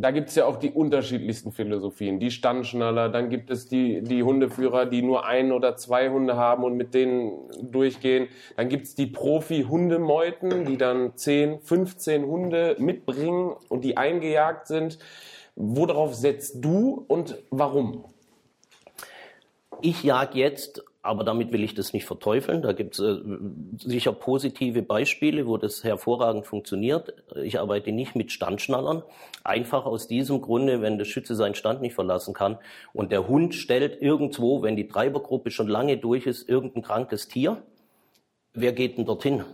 [0.00, 2.20] da gibt es ja auch die unterschiedlichsten Philosophien.
[2.20, 6.64] Die Standschnaller, dann gibt es die, die Hundeführer, die nur ein oder zwei Hunde haben
[6.64, 8.28] und mit denen durchgehen.
[8.56, 14.98] Dann gibt es die Profi-Hundemeuten, die dann 10, 15 Hunde mitbringen und die eingejagt sind.
[15.54, 18.06] Worauf setzt du und warum?
[19.82, 22.60] Ich jag jetzt aber damit will ich das nicht verteufeln.
[22.60, 23.20] Da gibt es äh,
[23.78, 27.14] sicher positive Beispiele, wo das hervorragend funktioniert.
[27.42, 29.02] Ich arbeite nicht mit Standschnallern.
[29.42, 32.58] Einfach aus diesem Grunde, wenn der Schütze seinen Stand nicht verlassen kann
[32.92, 37.62] und der Hund stellt irgendwo, wenn die Treibergruppe schon lange durch ist, irgendein krankes Tier.
[38.52, 39.44] Wer geht denn dorthin?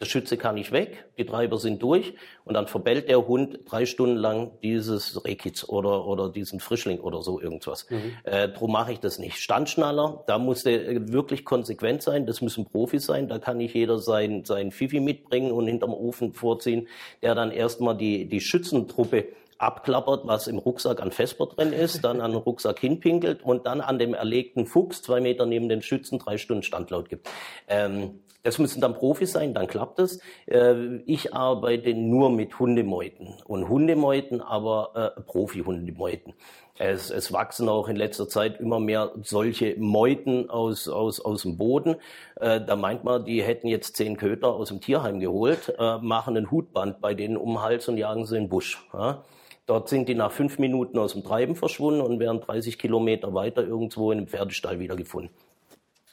[0.00, 3.86] Der Schütze kann nicht weg, die Treiber sind durch und dann verbellt der Hund drei
[3.86, 7.88] Stunden lang dieses Rehkitz oder, oder diesen Frischling oder so irgendwas.
[7.88, 8.12] Mhm.
[8.24, 9.36] Äh, drum mache ich das nicht.
[9.36, 13.98] Standschnaller, da muss der wirklich konsequent sein, das müssen Profis sein, da kann nicht jeder
[14.00, 16.88] sein, sein Fifi mitbringen und hinterm Ofen vorziehen,
[17.22, 19.28] der dann erstmal die, die Schützentruppe
[19.58, 23.80] abklappert, was im Rucksack an Vesper drin ist, dann an den Rucksack hinpinkelt und dann
[23.80, 27.28] an dem erlegten Fuchs zwei Meter neben den Schützen drei Stunden Standlaut gibt.
[27.68, 30.20] Ähm, das müssen dann Profis sein, dann klappt es.
[30.46, 36.34] Äh, ich arbeite nur mit Hundemeuten und Hundemeuten, aber äh, Profi-Hundemeuten.
[36.76, 41.56] Es, es wachsen auch in letzter Zeit immer mehr solche Meuten aus, aus, aus dem
[41.56, 41.96] Boden.
[42.38, 46.36] Äh, da meint man, die hätten jetzt zehn Köter aus dem Tierheim geholt, äh, machen
[46.36, 48.86] ein Hutband bei denen um den Hals und jagen sie in den Busch.
[48.92, 49.24] Ja?
[49.66, 53.62] Dort sind die nach fünf Minuten aus dem Treiben verschwunden und werden 30 Kilometer weiter
[53.62, 55.30] irgendwo in einem Pferdestall wiedergefunden.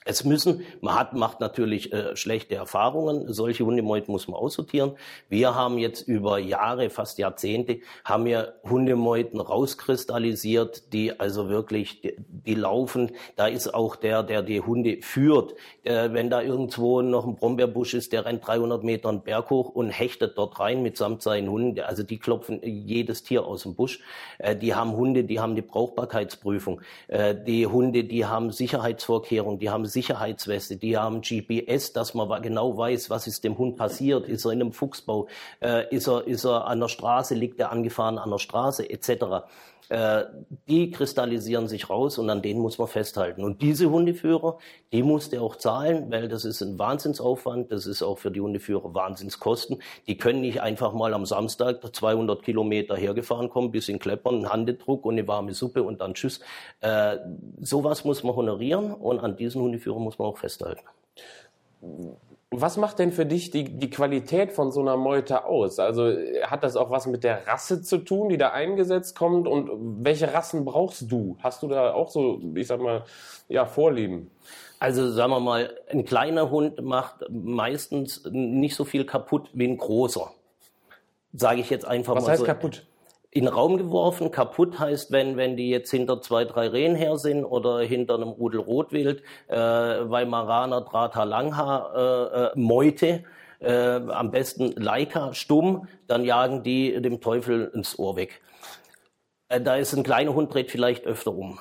[0.04, 3.32] Es müssen, man hat, macht natürlich äh, schlechte Erfahrungen.
[3.32, 4.94] Solche Hundemeuten muss man aussortieren.
[5.30, 12.16] Wir haben jetzt über Jahre, fast Jahrzehnte, haben wir Hundemeuten rauskristallisiert, die also wirklich, die,
[12.18, 13.12] die laufen.
[13.36, 15.54] Da ist auch der, der die Hunde führt.
[15.84, 19.70] Äh, wenn da irgendwo noch ein Brombeerbusch ist, der rennt 300 Meter einen Berg hoch
[19.70, 21.80] und hechtet dort rein mitsamt seinen Hunden.
[21.80, 24.00] Also die klopfen jedes Tier aus dem Busch.
[24.40, 26.82] Äh, die haben Hunde, die haben die Brauchbarkeitsprüfung.
[27.08, 32.76] Äh, die Hunde, die haben Sicherheitsvorkehrungen, die haben Sicherheitsweste, die haben GPS, dass man genau
[32.78, 34.28] weiß, was ist dem Hund passiert.
[34.28, 35.28] Ist er in einem Fuchsbau?
[35.62, 37.36] Äh, ist, er, ist er an der Straße?
[37.36, 38.90] Liegt er angefahren an der Straße?
[38.90, 39.10] Etc.
[39.92, 40.24] Äh,
[40.70, 43.44] die kristallisieren sich raus und an denen muss man festhalten.
[43.44, 44.58] Und diese Hundeführer,
[44.94, 48.40] die muss der auch zahlen, weil das ist ein Wahnsinnsaufwand, das ist auch für die
[48.40, 49.82] Hundeführer Wahnsinnskosten.
[50.08, 55.04] Die können nicht einfach mal am Samstag 200 Kilometer hergefahren kommen, bisschen kleppern, einen Handedruck
[55.04, 56.40] und eine warme Suppe und dann tschüss.
[56.80, 57.18] Äh,
[57.60, 60.86] sowas muss man honorieren und an diesen Hundeführern muss man auch festhalten.
[62.54, 65.80] Was macht denn für dich die, die Qualität von so einer Meute aus?
[65.80, 69.48] Also hat das auch was mit der Rasse zu tun, die da eingesetzt kommt?
[69.48, 71.38] Und welche Rassen brauchst du?
[71.42, 73.06] Hast du da auch so, ich sag mal,
[73.48, 74.32] ja, Vorlieben?
[74.80, 79.78] Also sagen wir mal, ein kleiner Hund macht meistens nicht so viel kaputt wie ein
[79.78, 80.34] großer.
[81.32, 82.32] Sage ich jetzt einfach was mal.
[82.34, 82.86] Was heißt kaputt?
[83.32, 84.30] In den Raum geworfen.
[84.30, 88.30] Kaputt heißt, wenn, wenn die jetzt hinter zwei, drei Rehen her sind oder hinter einem
[88.30, 93.24] Rudel Rotwild, äh, Weimaraner, Drata, Langhaar, äh, äh, Meute,
[93.60, 98.42] äh, am besten Leica, stumm, dann jagen die dem Teufel ins Ohr weg.
[99.48, 101.60] Äh, da ist ein kleiner Hund, dreht vielleicht öfter um.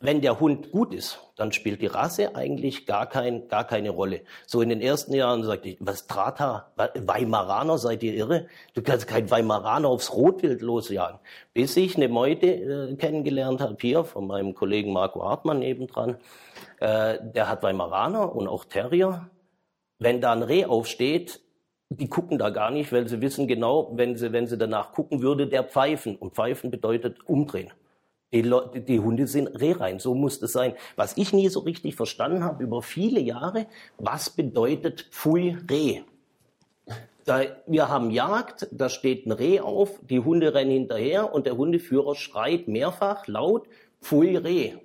[0.00, 4.20] Wenn der Hund gut ist, dann spielt die Rasse eigentlich gar, kein, gar keine Rolle.
[4.46, 8.46] So in den ersten Jahren sagte ich, was Trata, Weimaraner, seid ihr irre?
[8.74, 11.18] Du kannst kein Weimaraner aufs Rotwild losjagen.
[11.52, 16.18] Bis ich eine Meute äh, kennengelernt habe, hier von meinem Kollegen Marco Hartmann nebendran.
[16.78, 19.28] Äh, der hat Weimaraner und auch Terrier.
[19.98, 21.40] Wenn da ein Reh aufsteht,
[21.88, 25.22] die gucken da gar nicht, weil sie wissen genau, wenn sie, wenn sie danach gucken
[25.22, 26.14] würde, der pfeifen.
[26.14, 27.72] Und pfeifen bedeutet umdrehen.
[28.32, 30.74] Die, Leute, die Hunde sind rehrein, so muss es sein.
[30.96, 33.66] Was ich nie so richtig verstanden habe über viele Jahre,
[33.96, 36.02] was bedeutet Pfui Reh?
[37.24, 41.56] Da, wir haben Jagd, da steht ein Reh auf, die Hunde rennen hinterher und der
[41.56, 43.66] Hundeführer schreit mehrfach laut
[44.02, 44.76] Pfui Reh.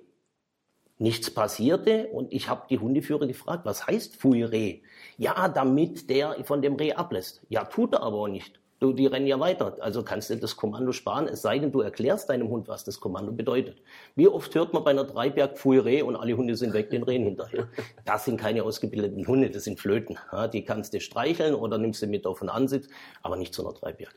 [0.98, 4.80] Nichts passierte und ich habe die Hundeführer gefragt, was heißt Pfui Reh?
[5.18, 7.42] Ja, damit der von dem Reh ablässt.
[7.50, 8.58] Ja, tut er aber auch nicht.
[8.80, 9.76] Du, die rennen ja weiter.
[9.80, 13.00] Also kannst du das Kommando sparen, es sei denn, du erklärst deinem Hund, was das
[13.00, 13.80] Kommando bedeutet.
[14.16, 17.02] Wie oft hört man bei einer Dreiberg Pfui Reh und alle Hunde sind weg, den
[17.02, 17.68] Rehen hinterher.
[18.04, 20.18] Das sind keine ausgebildeten Hunde, das sind Flöten.
[20.32, 22.88] Ja, die kannst du streicheln oder nimmst du mit auf den Ansitz,
[23.22, 24.14] aber nicht zu einer Dreiberg.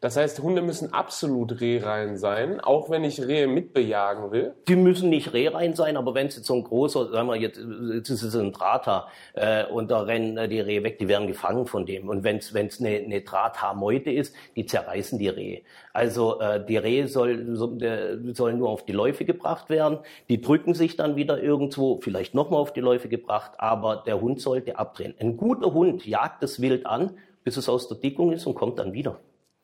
[0.00, 4.54] Das heißt, Hunde müssen absolut rehrein sein, auch wenn ich Rehe mitbejagen will?
[4.68, 7.60] Die müssen nicht rehrein sein, aber wenn es jetzt so ein großer, sagen wir jetzt,
[7.92, 11.26] jetzt ist es ein Drata äh, und da rennen äh, die Rehe weg, die werden
[11.26, 12.08] gefangen von dem.
[12.08, 15.62] Und wenn es eine, eine Drata-Meute ist, die zerreißen die Rehe.
[15.92, 19.98] Also äh, die Rehe soll, so, äh, sollen nur auf die Läufe gebracht werden.
[20.28, 24.40] Die drücken sich dann wieder irgendwo, vielleicht nochmal auf die Läufe gebracht, aber der Hund
[24.40, 25.14] sollte abdrehen.
[25.18, 27.12] Ein guter Hund jagt das Wild an,
[27.42, 29.18] bis es aus der Dickung ist und kommt dann wieder.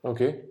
[0.05, 0.42] Okay.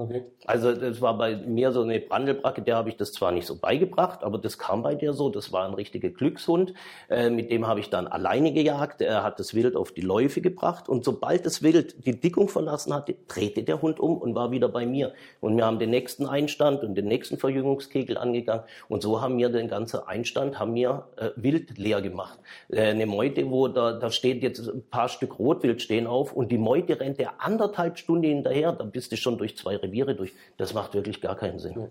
[0.00, 0.22] Okay.
[0.46, 3.56] Also das war bei mir so eine Brandelbracke, der habe ich das zwar nicht so
[3.56, 5.28] beigebracht, aber das kam bei dir so.
[5.28, 6.72] Das war ein richtiger Glückshund.
[7.10, 9.00] Äh, mit dem habe ich dann alleine gejagt.
[9.00, 12.94] Er hat das Wild auf die Läufe gebracht und sobald das Wild die Dickung verlassen
[12.94, 15.14] hatte, drehte der Hund um und war wieder bei mir.
[15.40, 19.48] Und wir haben den nächsten Einstand und den nächsten Verjüngungskegel angegangen und so haben wir
[19.48, 22.38] den ganzen Einstand haben wir äh, Wild leer gemacht.
[22.68, 26.52] Äh, eine Meute, wo da, da steht jetzt ein paar Stück Rotwild stehen auf und
[26.52, 28.70] die Meute rennt der anderthalb Stunden hinterher.
[28.70, 30.32] Da bist du schon durch zwei Reviere durch.
[30.56, 31.88] Das macht wirklich gar keinen Sinn.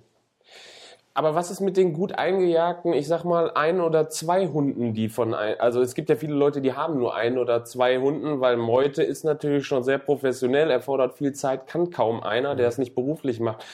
[1.17, 5.09] Aber was ist mit den gut eingejagten, ich sag mal, ein oder zwei Hunden, die
[5.09, 8.39] von ein, also es gibt ja viele Leute, die haben nur ein oder zwei Hunden,
[8.39, 12.77] weil Meute ist natürlich schon sehr professionell, erfordert viel Zeit, kann kaum einer, der es
[12.77, 13.65] nicht beruflich macht.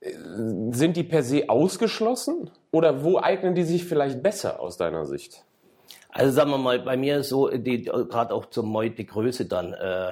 [0.00, 2.50] Sind die per se ausgeschlossen?
[2.72, 5.44] Oder wo eignen die sich vielleicht besser aus deiner Sicht?
[6.10, 10.10] Also sagen wir mal, bei mir ist so, gerade auch zur Meutegröße dann, äh,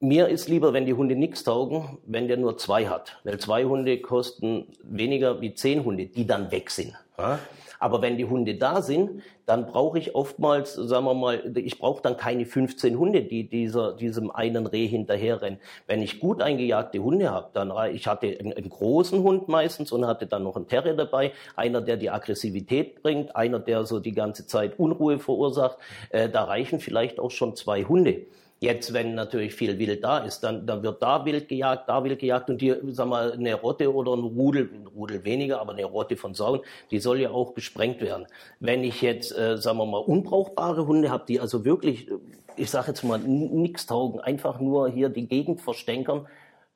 [0.00, 3.18] mir ist lieber, wenn die Hunde nichts taugen, wenn der nur zwei hat.
[3.24, 6.94] Weil zwei Hunde kosten weniger wie zehn Hunde, die dann weg sind.
[7.18, 7.38] Ja?
[7.80, 12.02] Aber wenn die Hunde da sind, dann brauche ich oftmals, sagen wir mal, ich brauche
[12.02, 15.60] dann keine 15 Hunde, die dieser, diesem einen Reh hinterherrennen.
[15.86, 20.06] Wenn ich gut eingejagte Hunde habe, dann ich hatte einen, einen, großen Hund meistens und
[20.06, 24.12] hatte dann noch einen Terrier dabei, einer, der die Aggressivität bringt, einer, der so die
[24.12, 25.78] ganze Zeit Unruhe verursacht,
[26.10, 28.26] äh, da reichen vielleicht auch schon zwei Hunde.
[28.60, 32.18] Jetzt, wenn natürlich viel Wild da ist, dann, dann wird da Wild gejagt, da Wild
[32.18, 35.84] gejagt und die, sag mal, eine Rotte oder ein Rudel, ein Rudel weniger, aber eine
[35.84, 38.26] Rotte von Sauen, die soll ja auch gesprengt werden.
[38.58, 42.08] Wenn ich jetzt, äh, sagen wir mal, unbrauchbare Hunde habe, die also wirklich,
[42.56, 46.26] ich sage jetzt mal, nichts taugen, einfach nur hier die Gegend verstänkern,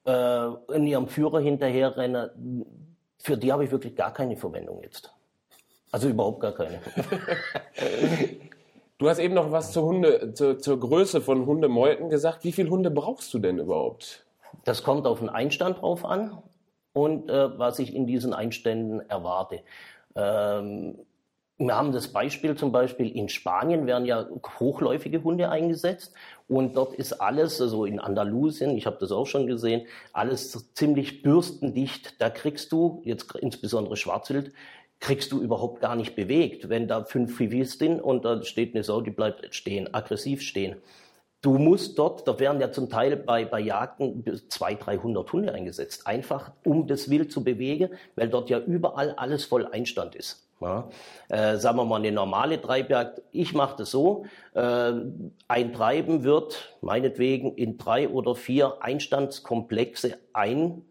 [0.06, 2.64] äh, in ihrem Führer hinterherrennen,
[3.18, 5.12] für die habe ich wirklich gar keine Verwendung jetzt.
[5.90, 6.80] Also überhaupt gar keine.
[9.02, 12.44] Du hast eben noch was zur, Hunde, zur, zur Größe von Hundemeuten gesagt.
[12.44, 14.24] Wie viele Hunde brauchst du denn überhaupt?
[14.62, 16.40] Das kommt auf den Einstand drauf an
[16.92, 19.62] und äh, was ich in diesen Einständen erwarte.
[20.14, 21.00] Ähm,
[21.58, 24.28] wir haben das Beispiel zum Beispiel in Spanien werden ja
[24.60, 26.14] hochläufige Hunde eingesetzt
[26.46, 31.22] und dort ist alles, also in Andalusien, ich habe das auch schon gesehen, alles ziemlich
[31.22, 32.20] bürstendicht.
[32.20, 34.52] Da kriegst du jetzt insbesondere Schwarzwild
[35.02, 36.68] kriegst du überhaupt gar nicht bewegt.
[36.68, 40.76] Wenn da fünf Fivis sind und da steht eine Sau, die bleibt stehen, aggressiv stehen.
[41.42, 46.06] Du musst dort, da werden ja zum Teil bei, bei Jagden 200, 300 Hunde eingesetzt,
[46.06, 50.46] einfach um das Wild zu bewegen, weil dort ja überall alles voll Einstand ist.
[50.60, 50.88] Ja.
[51.28, 54.24] Äh, sagen wir mal eine normale Treibjagd, ich mache das so,
[54.54, 54.92] äh,
[55.48, 60.84] ein Treiben wird meinetwegen in drei oder vier Einstandskomplexe ein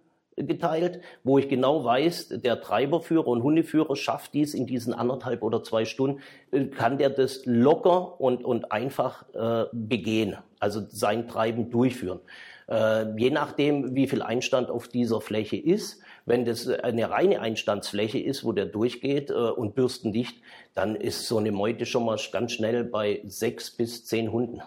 [0.46, 5.64] geteilt, wo ich genau weiß, der Treiberführer und Hundeführer schafft dies in diesen anderthalb oder
[5.64, 6.22] zwei Stunden,
[6.52, 12.20] äh, kann der das locker und, und einfach äh, begehen, also sein Treiben durchführen.
[12.68, 18.20] Äh, je nachdem, wie viel Einstand auf dieser Fläche ist, wenn das eine reine Einstandsfläche
[18.20, 20.42] ist, wo der durchgeht äh, und bürstendicht,
[20.74, 24.62] dann ist so eine Meute schon mal ganz schnell bei sechs bis zehn Hunden.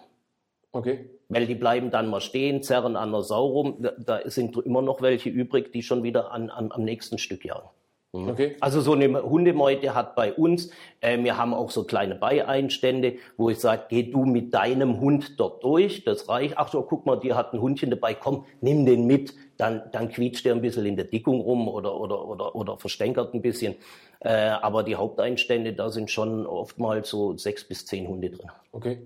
[0.72, 1.09] Okay.
[1.29, 3.87] Weil die bleiben dann mal stehen, zerren an der Sau rum.
[3.99, 7.68] Da sind immer noch welche übrig, die schon wieder an, an, am nächsten Stück jagen.
[8.14, 8.29] Mhm.
[8.29, 8.57] Okay.
[8.61, 10.70] Also so eine Hundemeute hat bei uns,
[11.01, 15.39] äh, wir haben auch so kleine Beieinstände, wo ich sage, geh du mit deinem Hund
[15.41, 16.57] dort durch, das reicht.
[16.57, 20.09] Ach so, guck mal, die hat ein Hundchen dabei, komm, nimm den mit, dann, dann
[20.09, 23.75] quietscht der ein bisschen in der Dickung rum oder, oder, oder, oder verstänkert ein bisschen.
[24.20, 28.51] Äh, aber die Haupteinstände, da sind schon oftmals so sechs bis zehn Hunde drin.
[28.70, 28.99] Okay.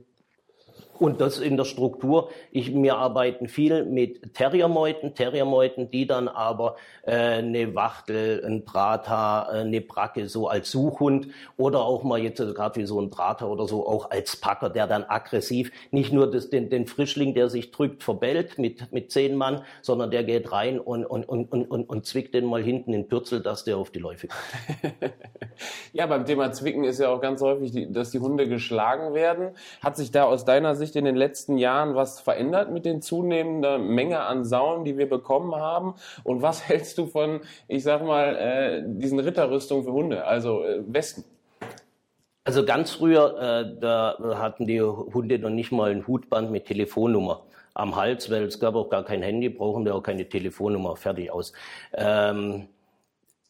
[0.98, 2.30] Und das in der Struktur.
[2.50, 9.48] Ich, wir arbeiten viel mit Terriermeuten, Terriermeuten, die dann aber äh, eine Wachtel, ein Brata,
[9.52, 13.10] äh, eine Bracke so als Suchhund oder auch mal jetzt also gerade wie so ein
[13.10, 17.34] Drater oder so auch als Packer, der dann aggressiv nicht nur das, den, den Frischling,
[17.34, 21.52] der sich drückt, verbellt mit, mit zehn Mann, sondern der geht rein und, und, und,
[21.52, 25.12] und, und, und zwickt den mal hinten in Pürzel, dass der auf die Läufe kommt.
[25.92, 29.50] ja, beim Thema Zwicken ist ja auch ganz häufig, dass die Hunde geschlagen werden.
[29.82, 33.00] Hat sich da aus deiner Sicht sich in den letzten Jahren was verändert mit den
[33.02, 35.94] zunehmenden Menge an Sauen, die wir bekommen haben?
[36.24, 40.82] Und was hältst du von, ich sag mal, äh, diesen Ritterrüstungen für Hunde, also äh,
[40.86, 41.24] Westen?
[42.44, 47.42] Also ganz früher, äh, da hatten die Hunde noch nicht mal ein Hutband mit Telefonnummer
[47.74, 51.30] am Hals, weil es gab auch gar kein Handy, brauchen wir auch keine Telefonnummer, fertig
[51.30, 51.52] aus.
[51.92, 52.68] Ähm,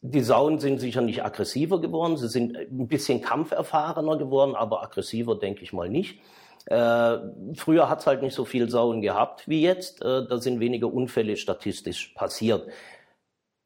[0.00, 5.34] die Sauen sind sicher nicht aggressiver geworden, sie sind ein bisschen kampferfahrener geworden, aber aggressiver
[5.34, 6.20] denke ich mal nicht.
[6.68, 7.18] Äh,
[7.54, 10.02] früher hat's halt nicht so viel Sauen gehabt wie jetzt.
[10.02, 12.68] Äh, da sind weniger Unfälle statistisch passiert.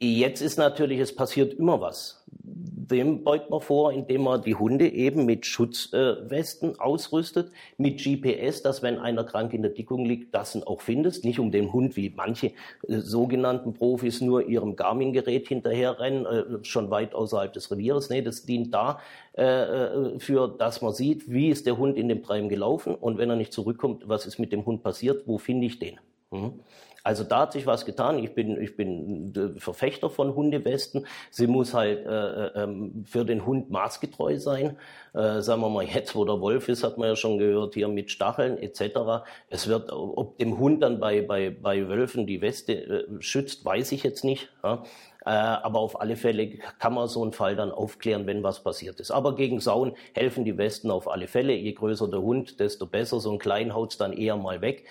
[0.05, 2.25] Jetzt ist natürlich, es passiert immer was.
[2.27, 8.83] Dem beugt man vor, indem man die Hunde eben mit Schutzwesten ausrüstet, mit GPS, dass
[8.83, 11.25] wenn einer krank in der Dickung liegt, das ihn auch findest.
[11.25, 16.91] Nicht um den Hund, wie manche äh, sogenannten Profis nur ihrem Garmin-Gerät hinterherrennen, äh, schon
[16.91, 18.11] weit außerhalb des Reviers.
[18.11, 19.01] Nee, das dient da
[19.35, 23.19] äh, äh, für, dass man sieht, wie ist der Hund in dem Treiben gelaufen und
[23.19, 25.99] wenn er nicht zurückkommt, was ist mit dem Hund passiert, wo finde ich den?
[26.31, 26.61] Mhm.
[27.05, 28.19] Also da hat sich was getan.
[28.19, 31.07] Ich bin, ich bin Verfechter von Hundewesten.
[31.31, 34.77] Sie muss halt äh, ähm, für den Hund maßgetreu sein.
[35.13, 37.89] Äh, sagen wir mal, jetzt wo der Wolf ist, hat man ja schon gehört, hier
[37.89, 39.25] mit Stacheln etc.
[39.49, 43.91] Es wird, ob dem Hund dann bei, bei, bei Wölfen die Weste äh, schützt, weiß
[43.93, 44.53] ich jetzt nicht.
[44.63, 44.85] Ja?
[45.25, 49.01] Äh, aber auf alle Fälle kann man so einen Fall dann aufklären, wenn was passiert
[49.01, 49.11] ist.
[49.11, 51.55] Aber gegen Sauen helfen die Westen auf alle Fälle.
[51.55, 53.21] Je größer der Hund, desto besser.
[53.21, 54.85] So ein klein haut's dann eher mal weg.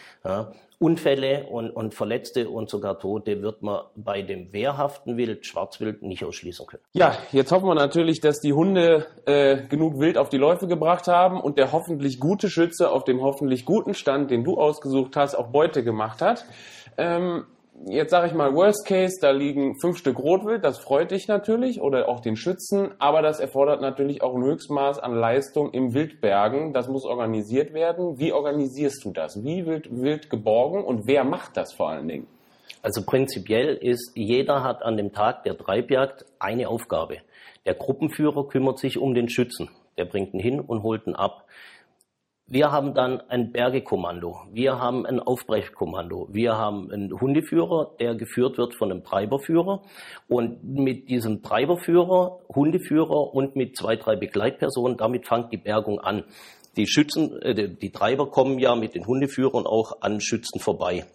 [0.81, 6.25] Unfälle und, und Verletzte und sogar Tote wird man bei dem wehrhaften Wild, Schwarzwild, nicht
[6.25, 6.81] ausschließen können.
[6.93, 11.07] Ja, jetzt hoffen wir natürlich, dass die Hunde äh, genug Wild auf die Läufe gebracht
[11.07, 15.35] haben und der hoffentlich gute Schütze auf dem hoffentlich guten Stand, den du ausgesucht hast,
[15.35, 16.45] auch Beute gemacht hat.
[16.97, 17.45] Ähm,
[17.87, 21.81] jetzt sage ich mal Worst Case, da liegen fünf Stück Rotwild, das freut dich natürlich
[21.81, 26.73] oder auch den Schützen, aber das erfordert natürlich auch ein Höchstmaß an Leistung im Wildbergen.
[26.73, 28.19] Das muss organisiert werden.
[28.19, 29.43] Wie organisierst du das?
[29.43, 32.27] Wie wird Wild geborgen und wer macht das vor allen Dingen?
[32.81, 37.17] Also prinzipiell ist, jeder hat an dem Tag der Treibjagd eine Aufgabe.
[37.65, 39.69] Der Gruppenführer kümmert sich um den Schützen.
[39.97, 41.45] Der bringt ihn hin und holt ihn ab.
[42.47, 48.57] Wir haben dann ein Bergekommando, wir haben ein Aufbrechkommando, wir haben einen Hundeführer, der geführt
[48.57, 49.83] wird von einem Treiberführer.
[50.27, 56.25] Und mit diesem Treiberführer, Hundeführer und mit zwei, drei Begleitpersonen, damit fängt die Bergung an.
[56.75, 61.05] Die Schützen, äh, die Treiber kommen ja mit den Hundeführern auch an Schützen vorbei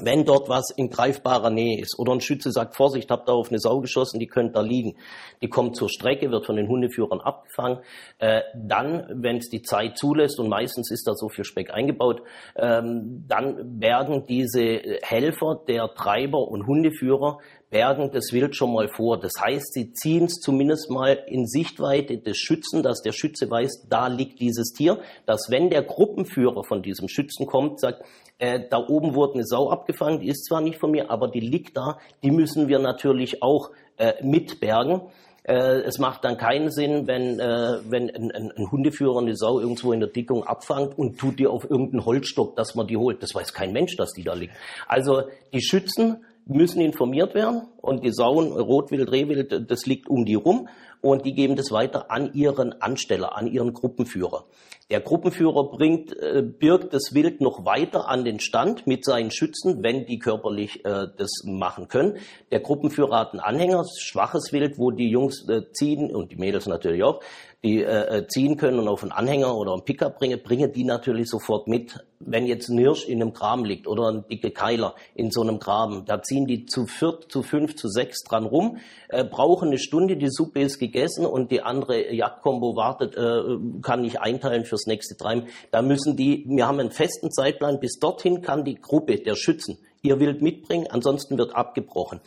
[0.00, 3.50] wenn dort was in greifbarer Nähe ist oder ein Schütze sagt, Vorsicht, habt da auf
[3.50, 4.96] eine Sau geschossen, die könnte da liegen.
[5.40, 7.78] Die kommt zur Strecke, wird von den Hundeführern abgefangen.
[8.18, 12.22] Äh, dann, wenn es die Zeit zulässt, und meistens ist da so viel Speck eingebaut,
[12.56, 17.38] ähm, dann bergen diese Helfer, der Treiber und Hundeführer,
[17.74, 19.18] bergen das Wild schon mal vor.
[19.18, 23.88] Das heißt, sie ziehen es zumindest mal in Sichtweite des Schützen, dass der Schütze weiß,
[23.90, 28.04] da liegt dieses Tier, dass wenn der Gruppenführer von diesem Schützen kommt, sagt,
[28.38, 31.40] äh, da oben wurde eine Sau abgefangen, die ist zwar nicht von mir, aber die
[31.40, 35.02] liegt da, die müssen wir natürlich auch äh, mitbergen.
[35.44, 39.60] Äh, es macht dann keinen Sinn, wenn, äh, wenn ein, ein, ein, Hundeführer eine Sau
[39.60, 43.22] irgendwo in der Dickung abfangt und tut die auf irgendeinen Holzstock, dass man die holt.
[43.22, 44.54] Das weiß kein Mensch, dass die da liegt.
[44.88, 50.34] Also die Schützen müssen informiert werden und die Sauen, Rotwild, Rehwild, das liegt um die
[50.34, 50.68] rum
[51.04, 54.46] und die geben das weiter an ihren Ansteller, an ihren Gruppenführer.
[54.90, 59.82] Der Gruppenführer bringt, äh, birgt das Wild noch weiter an den Stand mit seinen Schützen,
[59.82, 62.16] wenn die körperlich äh, das machen können.
[62.50, 66.66] Der Gruppenführer hat einen Anhänger, schwaches Wild, wo die Jungs äh, ziehen und die Mädels
[66.66, 67.20] natürlich auch,
[67.62, 70.84] die äh, äh, ziehen können und auf einen Anhänger oder einen Pickup bringen, bringen die
[70.84, 72.04] natürlich sofort mit.
[72.20, 75.58] Wenn jetzt ein Hirsch in einem Graben liegt oder ein dicke Keiler in so einem
[75.58, 78.78] Graben, da ziehen die zu viert, zu fünf, zu sechs dran rum,
[79.08, 80.93] äh, brauchen eine Stunde, die Suppe ist gegessen
[81.26, 85.48] und die andere Jagdkombo wartet, äh, kann nicht einteilen fürs nächste Treiben.
[85.70, 89.78] Da müssen die, wir haben einen festen Zeitplan, bis dorthin kann die Gruppe der Schützen
[90.02, 92.20] ihr Wild mitbringen, ansonsten wird abgebrochen.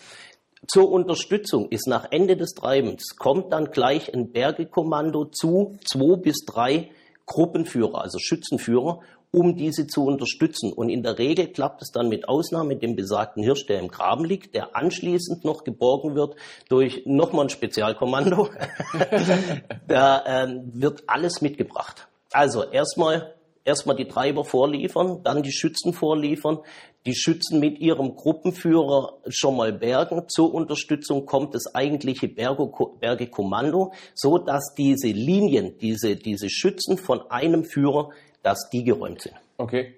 [0.68, 6.44] Zur Unterstützung ist nach Ende des Treibens, kommt dann gleich ein Bergekommando zu zwei bis
[6.46, 6.90] drei
[7.28, 9.02] Gruppenführer, also Schützenführer,
[9.32, 10.72] um diese zu unterstützen.
[10.72, 14.26] Und in der Regel klappt es dann mit Ausnahme dem besagten Hirsch, der im Graben
[14.26, 16.36] liegt, der anschließend noch geborgen wird
[16.70, 18.50] durch nochmal ein Spezialkommando.
[19.88, 22.08] da ähm, wird alles mitgebracht.
[22.32, 23.34] Also erstmal
[23.68, 26.60] erstmal die Treiber vorliefern, dann die Schützen vorliefern,
[27.06, 30.24] die Schützen mit ihrem Gruppenführer schon mal bergen.
[30.28, 37.64] Zur Unterstützung kommt das eigentliche Bergekommando, so dass diese Linien, diese, diese Schützen von einem
[37.66, 38.10] Führer,
[38.48, 39.36] dass die geräumt sind.
[39.58, 39.94] Okay.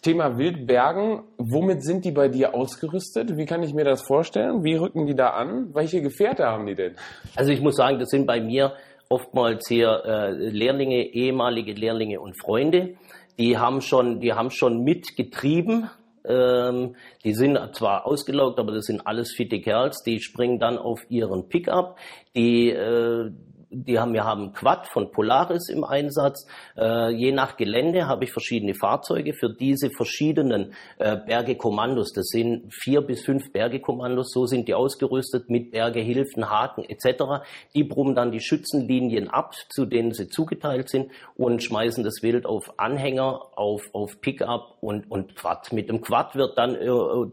[0.00, 3.36] Thema Wildbergen, womit sind die bei dir ausgerüstet?
[3.36, 4.64] Wie kann ich mir das vorstellen?
[4.64, 5.74] Wie rücken die da an?
[5.74, 6.94] Welche Gefährte haben die denn?
[7.36, 8.72] Also ich muss sagen, das sind bei mir
[9.10, 12.96] oftmals hier äh, Lehrlinge, ehemalige Lehrlinge und Freunde.
[13.38, 15.90] Die haben schon, die haben schon mitgetrieben.
[16.26, 20.02] Ähm, die sind zwar ausgelaugt, aber das sind alles fitte Kerls.
[20.02, 21.98] Die springen dann auf ihren Pickup.
[22.34, 23.30] Die äh,
[23.74, 26.46] die haben, wir haben Quad von Polaris im Einsatz.
[26.76, 32.12] Äh, je nach Gelände habe ich verschiedene Fahrzeuge für diese verschiedenen äh, Bergekommandos.
[32.12, 37.44] Das sind vier bis fünf Bergekommandos, so sind die ausgerüstet mit Bergehilfen, Haken etc.
[37.74, 42.46] Die brummen dann die Schützenlinien ab, zu denen sie zugeteilt sind und schmeißen das Wild
[42.46, 45.72] auf Anhänger, auf, auf Pickup und, und Quad.
[45.72, 46.86] Mit dem Quad wird dann äh,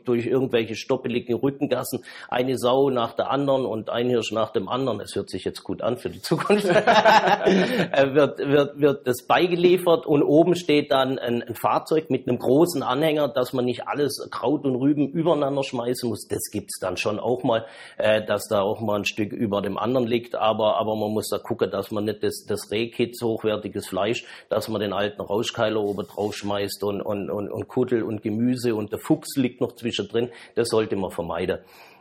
[0.05, 4.99] durch irgendwelche stoppeligen Rückengassen eine Sau nach der anderen und ein Hirsch nach dem anderen.
[5.01, 10.05] Es hört sich jetzt gut an für die Zukunft, äh, wird, wird, wird das beigeliefert
[10.05, 14.29] und oben steht dann ein, ein, Fahrzeug mit einem großen Anhänger, dass man nicht alles
[14.31, 16.27] Kraut und Rüben übereinander schmeißen muss.
[16.29, 17.65] Das gibt's dann schon auch mal,
[17.97, 21.27] äh, dass da auch mal ein Stück über dem anderen liegt, aber, aber man muss
[21.27, 25.81] da gucken, dass man nicht das, das Rehkitz, hochwertiges Fleisch, dass man den alten Rauschkeiler
[25.81, 29.73] oben drauf schmeißt und, und, und, und Kuttel und Gemüse und der Fuchs liegt noch
[29.73, 30.29] zwischendrin.
[30.55, 31.59] Das sollte man vermeiden.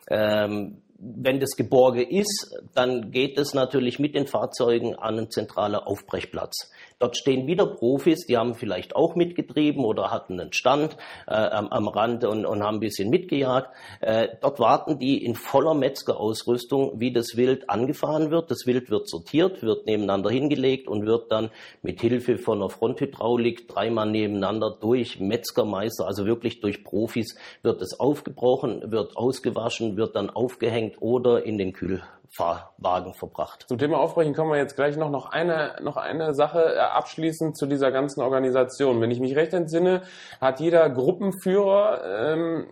[0.09, 5.76] Ähm, wenn das Geborge ist, dann geht es natürlich mit den Fahrzeugen an einen zentralen
[5.76, 6.70] Aufbrechplatz.
[7.01, 11.68] Dort stehen wieder Profis, die haben vielleicht auch mitgetrieben oder hatten einen Stand äh, am,
[11.68, 13.70] am, Rand und, und, haben ein bisschen mitgejagt.
[14.03, 18.51] Äh, dort warten die in voller Metzgerausrüstung, wie das Wild angefahren wird.
[18.51, 21.48] Das Wild wird sortiert, wird nebeneinander hingelegt und wird dann
[21.80, 27.98] mit Hilfe von einer Fronthydraulik dreimal nebeneinander durch Metzgermeister, also wirklich durch Profis, wird es
[27.98, 32.03] aufgebrochen, wird ausgewaschen, wird dann aufgehängt oder in den Kühl
[32.33, 33.64] Fahrwagen verbracht.
[33.66, 35.11] Zum Thema Aufbrechen kommen wir jetzt gleich noch.
[35.11, 39.01] Noch eine, noch eine Sache äh, abschließend zu dieser ganzen Organisation.
[39.01, 40.03] Wenn ich mich recht entsinne,
[40.41, 42.66] hat jeder Gruppenführer ähm,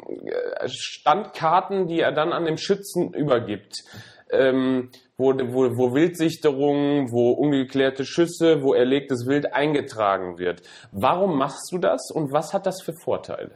[0.67, 3.83] Standkarten, die er dann an den Schützen übergibt.
[4.31, 10.63] Ähm, wo, wo, wo Wildsichterungen, wo ungeklärte Schüsse, wo erlegtes Wild eingetragen wird.
[10.93, 13.51] Warum machst du das und was hat das für Vorteile?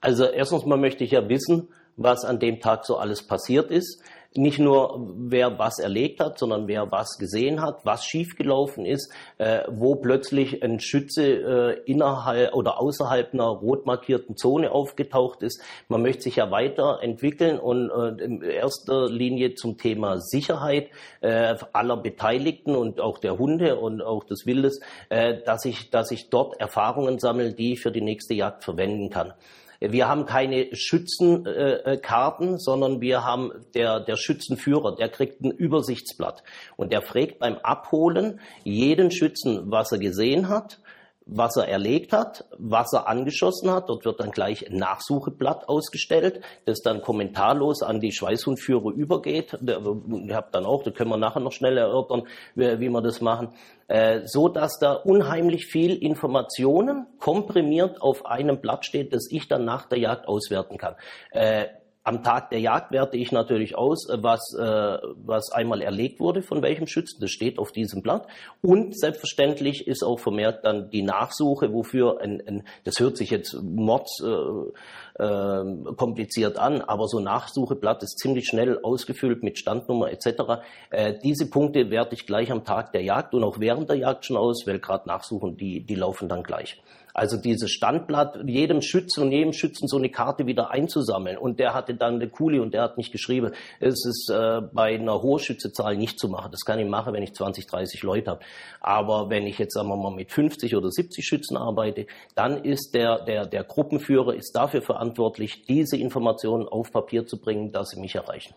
[0.00, 4.02] Also erstens mal möchte ich ja wissen, was an dem Tag so alles passiert ist
[4.36, 9.60] nicht nur wer was erlegt hat, sondern wer was gesehen hat, was schiefgelaufen ist, äh,
[9.68, 15.62] wo plötzlich ein Schütze äh, innerhalb oder außerhalb einer rot markierten Zone aufgetaucht ist.
[15.88, 21.96] Man möchte sich ja weiterentwickeln und äh, in erster Linie zum Thema Sicherheit äh, aller
[21.96, 26.60] Beteiligten und auch der Hunde und auch des Wildes, äh, dass ich, dass ich dort
[26.60, 29.32] Erfahrungen sammle, die ich für die nächste Jagd verwenden kann.
[29.80, 36.42] Wir haben keine Schützenkarten, äh, sondern wir haben der, der Schützenführer, der kriegt ein Übersichtsblatt.
[36.76, 40.80] Und der fragt beim Abholen jeden Schützen, was er gesehen hat,
[41.26, 43.88] was er erlegt hat, was er angeschossen hat.
[43.88, 49.58] Dort wird dann gleich ein Nachsucheblatt ausgestellt, das dann kommentarlos an die Schweißhundführer übergeht.
[49.60, 52.22] Ich habe dann auch, da können wir nachher noch schnell erörtern,
[52.54, 53.48] wie, wie wir das machen.
[53.88, 59.64] Äh, so dass da unheimlich viel Informationen komprimiert auf einem Blatt steht, das ich dann
[59.64, 60.94] nach der Jagd auswerten kann.
[61.30, 61.66] Äh,
[62.06, 66.40] am Tag der Jagd werte ich natürlich aus, äh, was, äh, was einmal erlegt wurde
[66.40, 67.20] von welchem Schützen.
[67.20, 68.28] Das steht auf diesem Blatt.
[68.62, 73.60] Und selbstverständlich ist auch vermehrt dann die Nachsuche, wofür ein, ein das hört sich jetzt
[73.60, 80.62] mords äh, äh, kompliziert an, aber so Nachsucheblatt ist ziemlich schnell ausgefüllt mit Standnummer etc.
[80.90, 84.26] Äh, diese Punkte werte ich gleich am Tag der Jagd und auch während der Jagd
[84.26, 86.80] schon aus, weil gerade Nachsuchen, die, die laufen dann gleich.
[87.16, 91.38] Also dieses Standblatt, jedem Schützen und jedem Schützen so eine Karte wieder einzusammeln.
[91.38, 94.96] Und der hatte dann eine Kuli und der hat nicht geschrieben, es ist äh, bei
[94.96, 96.50] einer Hochschützezahl nicht zu machen.
[96.50, 98.44] Das kann ich machen, wenn ich 20, 30 Leute habe.
[98.82, 102.94] Aber wenn ich jetzt, sagen wir mal, mit 50 oder 70 Schützen arbeite, dann ist
[102.94, 108.00] der, der, der Gruppenführer ist dafür verantwortlich, diese Informationen auf Papier zu bringen, dass sie
[108.00, 108.54] mich erreichen.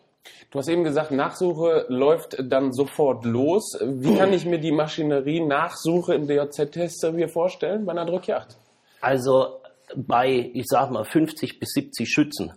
[0.51, 3.78] Du hast eben gesagt, Nachsuche läuft dann sofort los.
[3.82, 8.57] Wie kann ich mir die Maschinerie Nachsuche im DJZ-Test hier vorstellen bei einer Drückjagd?
[9.01, 9.59] Also
[9.95, 12.53] bei, ich sag mal, 50 bis 70 Schützen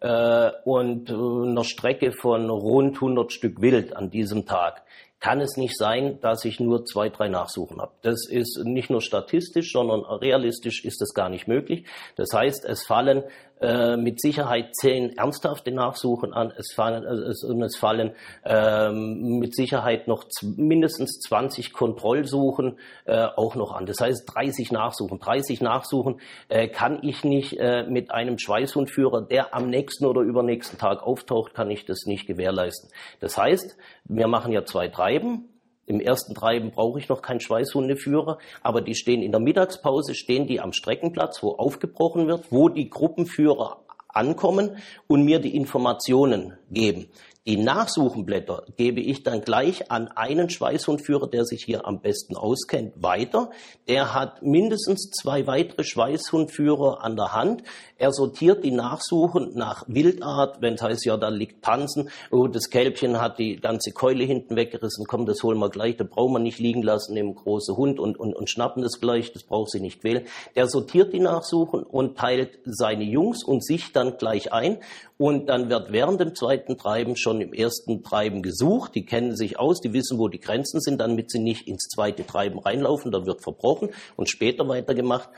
[0.00, 4.82] äh, und äh, einer Strecke von rund 100 Stück Wild an diesem Tag
[5.18, 7.92] kann es nicht sein, dass ich nur zwei, drei Nachsuchen habe.
[8.02, 11.86] Das ist nicht nur statistisch, sondern realistisch ist das gar nicht möglich.
[12.16, 13.24] Das heißt, es fallen
[13.60, 16.52] äh, mit Sicherheit zehn ernsthafte Nachsuchen an.
[16.56, 18.12] Es fallen, es, es fallen
[18.44, 23.86] ähm, mit Sicherheit noch mindestens 20 Kontrollsuchen äh, auch noch an.
[23.86, 25.18] Das heißt 30 Nachsuchen.
[25.18, 30.78] 30 Nachsuchen äh, kann ich nicht äh, mit einem Schweißhundführer, der am nächsten oder übernächsten
[30.78, 32.90] Tag auftaucht, kann ich das nicht gewährleisten.
[33.20, 35.55] Das heißt, wir machen ja zwei Treiben.
[35.86, 40.46] Im ersten Treiben brauche ich noch keinen Schweißhundeführer, aber die stehen in der Mittagspause, stehen
[40.46, 44.76] die am Streckenplatz, wo aufgebrochen wird, wo die Gruppenführer ankommen
[45.06, 47.06] und mir die Informationen geben.
[47.46, 53.00] Die Nachsuchenblätter gebe ich dann gleich an einen Schweißhundführer, der sich hier am besten auskennt,
[53.00, 53.50] weiter.
[53.86, 57.62] Der hat mindestens zwei weitere Schweißhundführer an der Hand.
[57.98, 62.68] Er sortiert die Nachsuchen nach Wildart, wenn es heißt, ja, da liegt Pansen, oh, das
[62.68, 66.40] Kälbchen hat die ganze Keule hinten weggerissen, komm, das holen wir gleich, da brauchen wir
[66.40, 69.80] nicht liegen lassen, nehmen große Hund und, und, und schnappen das gleich, das braucht sie
[69.80, 70.26] nicht quälen.
[70.56, 74.78] Der sortiert die Nachsuchen und teilt seine Jungs und sich dann gleich ein
[75.18, 78.94] und dann wird während dem zweiten Treiben schon im ersten Treiben gesucht.
[78.94, 82.26] Die kennen sich aus, die wissen, wo die Grenzen sind, damit sie nicht ins zweite
[82.26, 83.12] Treiben reinlaufen.
[83.12, 85.30] Da wird verbrochen und später weitergemacht.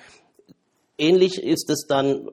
[0.98, 2.28] Ähnlich ist es dann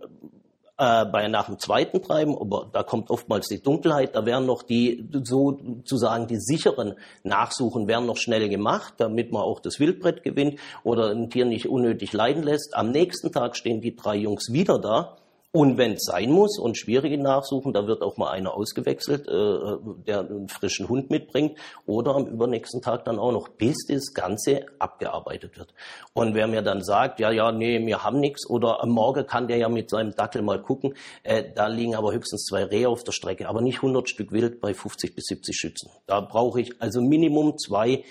[0.77, 4.63] äh, bei nach dem zweiten Treiben, aber da kommt oftmals die Dunkelheit, da werden noch
[4.63, 10.59] die sozusagen die sicheren Nachsuchen werden noch schnell gemacht, damit man auch das Wildbrett gewinnt
[10.83, 12.75] oder ein Tier nicht unnötig leiden lässt.
[12.75, 15.15] Am nächsten Tag stehen die drei Jungs wieder da
[15.55, 19.77] und wenn es sein muss und schwierige Nachsuchen, da wird auch mal einer ausgewechselt, äh,
[20.05, 24.65] der einen frischen Hund mitbringt oder am übernächsten Tag dann auch noch, bis das Ganze
[24.79, 25.73] abgearbeitet wird.
[26.11, 29.47] Und wer mir dann sagt, ja, ja, nee, wir haben nichts oder am Morgen kann
[29.47, 30.93] der ja mit seinem Dackel mal gucken,
[31.23, 34.59] äh, da liegen aber höchstens zwei Rehe auf der Strecke, aber nicht 100 Stück Wild
[34.59, 35.89] bei 50 bis 70 Schützen.
[36.05, 38.03] Da brauche ich also Minimum zwei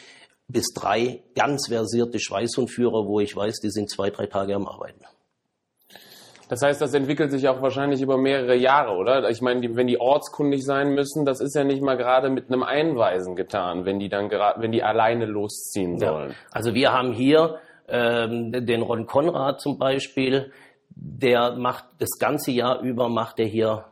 [0.48, 5.04] bis drei ganz versierte Schweißhundführer, wo ich weiß, die sind zwei, drei Tage am Arbeiten.
[6.48, 9.28] Das heißt, das entwickelt sich auch wahrscheinlich über mehrere Jahre, oder?
[9.30, 12.48] Ich meine, die, wenn die ortskundig sein müssen, das ist ja nicht mal gerade mit
[12.48, 16.30] einem Einweisen getan, wenn die dann gerade, wenn die alleine losziehen sollen.
[16.30, 16.36] Ja.
[16.52, 20.52] Also wir haben hier ähm, den Ron Konrad zum Beispiel,
[20.90, 23.86] der macht das ganze Jahr über macht er hier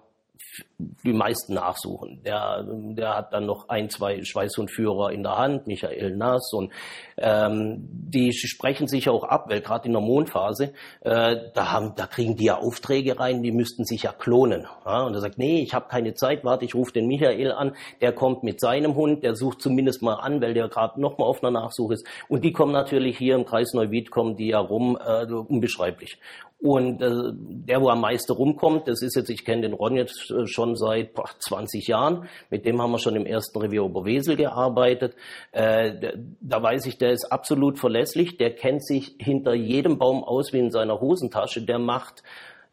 [1.05, 2.23] die meisten nachsuchen.
[2.25, 6.73] Der, der hat dann noch ein, zwei Schweißhundführer in der Hand, Michael Nass und
[7.17, 12.07] ähm, die sprechen sich auch ab, weil gerade in der Mondphase, äh, da, haben, da
[12.07, 14.67] kriegen die ja Aufträge rein, die müssten sich ja klonen.
[14.85, 15.05] Ja?
[15.05, 18.13] Und er sagt, nee, ich habe keine Zeit, warte, ich rufe den Michael an, der
[18.13, 21.43] kommt mit seinem Hund, der sucht zumindest mal an, weil der gerade noch mal auf
[21.43, 22.07] einer Nachsuche ist.
[22.29, 26.19] Und die kommen natürlich hier im Kreis Neuwied, kommen die ja rum, äh, unbeschreiblich.
[26.63, 30.31] Und äh, der, wo am meisten rumkommt, das ist jetzt, ich kenne den Ron jetzt
[30.31, 32.29] äh, schon seit boah, 20 Jahren.
[32.51, 35.15] Mit dem haben wir schon im ersten Revier Oberwesel gearbeitet.
[35.53, 38.37] Äh, da weiß ich, der ist absolut verlässlich.
[38.39, 41.63] Der kennt sich hinter jedem Baum aus wie in seiner Hosentasche.
[41.63, 42.23] Der macht,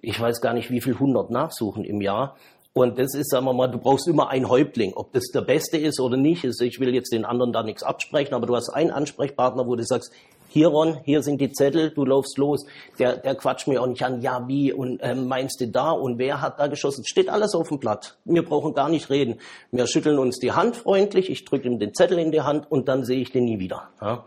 [0.02, 2.36] ich weiß gar nicht, wie viel hundert Nachsuchen im Jahr.
[2.74, 4.94] Und das ist, sagen wir mal, du brauchst immer einen Häuptling.
[4.96, 7.84] Ob das der Beste ist oder nicht, ist, ich will jetzt den anderen da nichts
[7.84, 10.14] absprechen, aber du hast einen Ansprechpartner, wo du sagst,
[10.50, 12.66] hier Ron, hier sind die Zettel, du laufst los.
[12.98, 16.18] Der, der quatscht mir auch nicht an, ja wie und ähm, meinst du da und
[16.18, 17.06] wer hat da geschossen?
[17.06, 18.18] Steht alles auf dem Blatt.
[18.26, 19.40] Wir brauchen gar nicht reden.
[19.72, 22.88] Wir schütteln uns die Hand freundlich, ich drücke ihm den Zettel in die Hand und
[22.88, 23.90] dann sehe ich den nie wieder.
[24.02, 24.26] Ja.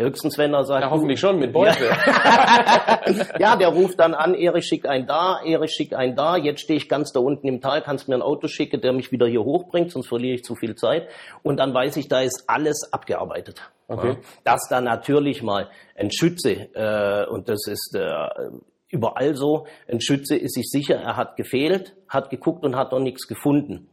[0.00, 0.82] Höchstens, wenn er sagt.
[0.82, 1.84] Ja, hoffentlich schon mit Beute.
[1.86, 3.38] Ja.
[3.38, 6.76] ja, der ruft dann an, Erich schick ein da, Erich schick ein da, jetzt stehe
[6.76, 9.44] ich ganz da unten im Tal, kannst mir ein Auto schicken, der mich wieder hier
[9.44, 11.08] hochbringt, sonst verliere ich zu viel Zeit.
[11.42, 13.60] Und dann weiß ich, da ist alles abgearbeitet.
[13.88, 14.18] Okay.
[14.44, 18.28] Dass da natürlich mal ein Schütze, äh, und das ist äh,
[18.88, 23.00] überall so, ein Schütze ist sich sicher, er hat gefehlt, hat geguckt und hat noch
[23.00, 23.88] nichts gefunden.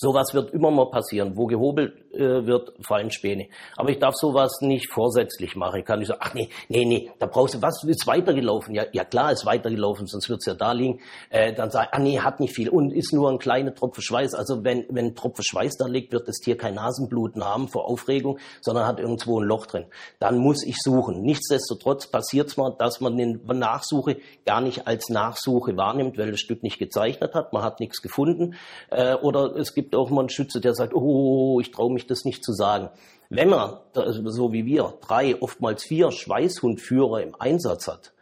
[0.00, 1.36] Sowas wird immer mal passieren.
[1.36, 3.48] Wo gehobelt äh, wird, fallen Späne.
[3.76, 5.80] Aber ich darf sowas nicht vorsätzlich machen.
[5.80, 8.76] Ich kann nicht sagen, ach nee, nee, nee, da brauchst du, was ist weitergelaufen?
[8.76, 11.00] Ja, ja klar ist weitergelaufen, sonst wird's ja da liegen.
[11.30, 14.34] Äh, dann ich, ah nee, hat nicht viel und ist nur ein kleiner Tropfen Schweiß.
[14.34, 17.88] Also wenn, wenn ein Tropfen Schweiß da liegt, wird das Tier kein Nasenbluten haben vor
[17.88, 19.86] Aufregung, sondern hat irgendwo ein Loch drin.
[20.20, 21.22] Dann muss ich suchen.
[21.22, 26.62] Nichtsdestotrotz passiert's mal, dass man den Nachsuche gar nicht als Nachsuche wahrnimmt, weil das Stück
[26.62, 28.54] nicht gezeichnet hat, man hat nichts gefunden.
[28.90, 32.06] Äh, oder es gibt gibt auch mal einen Schütze, der sagt, oh, ich traue mich
[32.06, 32.90] das nicht zu sagen.
[33.30, 38.12] Wenn man, so wie wir, drei, oftmals vier Schweißhundführer im Einsatz hat,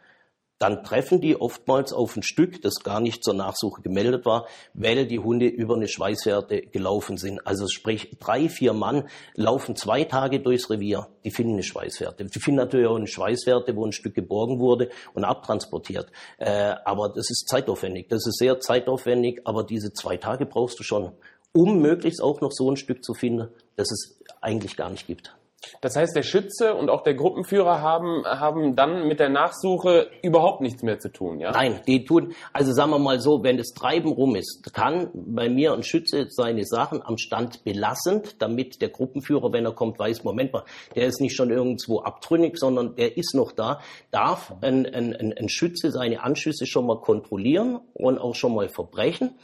[0.59, 5.05] dann treffen die oftmals auf ein Stück, das gar nicht zur Nachsuche gemeldet war, weil
[5.05, 7.45] die Hunde über eine Schweißwerte gelaufen sind.
[7.45, 12.25] Also sprich, drei, vier Mann laufen zwei Tage durchs Revier, die finden eine Schweißwerte.
[12.25, 16.11] Die finden natürlich auch eine Schweißwerte, wo ein Stück geborgen wurde und abtransportiert.
[16.37, 18.07] Äh, aber das ist zeitaufwendig.
[18.09, 21.11] Das ist sehr zeitaufwendig, aber diese zwei Tage brauchst du schon
[21.57, 25.35] um möglichst auch noch so ein Stück zu finden, das es eigentlich gar nicht gibt.
[25.81, 30.61] Das heißt, der Schütze und auch der Gruppenführer haben, haben dann mit der Nachsuche überhaupt
[30.61, 31.51] nichts mehr zu tun, ja?
[31.51, 35.49] Nein, die tun, also sagen wir mal so, wenn das Treiben rum ist, kann bei
[35.49, 40.23] mir ein Schütze seine Sachen am Stand belassen, damit der Gruppenführer, wenn er kommt, weiß,
[40.23, 40.63] Moment mal,
[40.95, 43.81] der ist nicht schon irgendwo abtrünnig, sondern der ist noch da,
[44.11, 49.35] darf ein, ein, ein Schütze seine Anschüsse schon mal kontrollieren und auch schon mal verbrechen.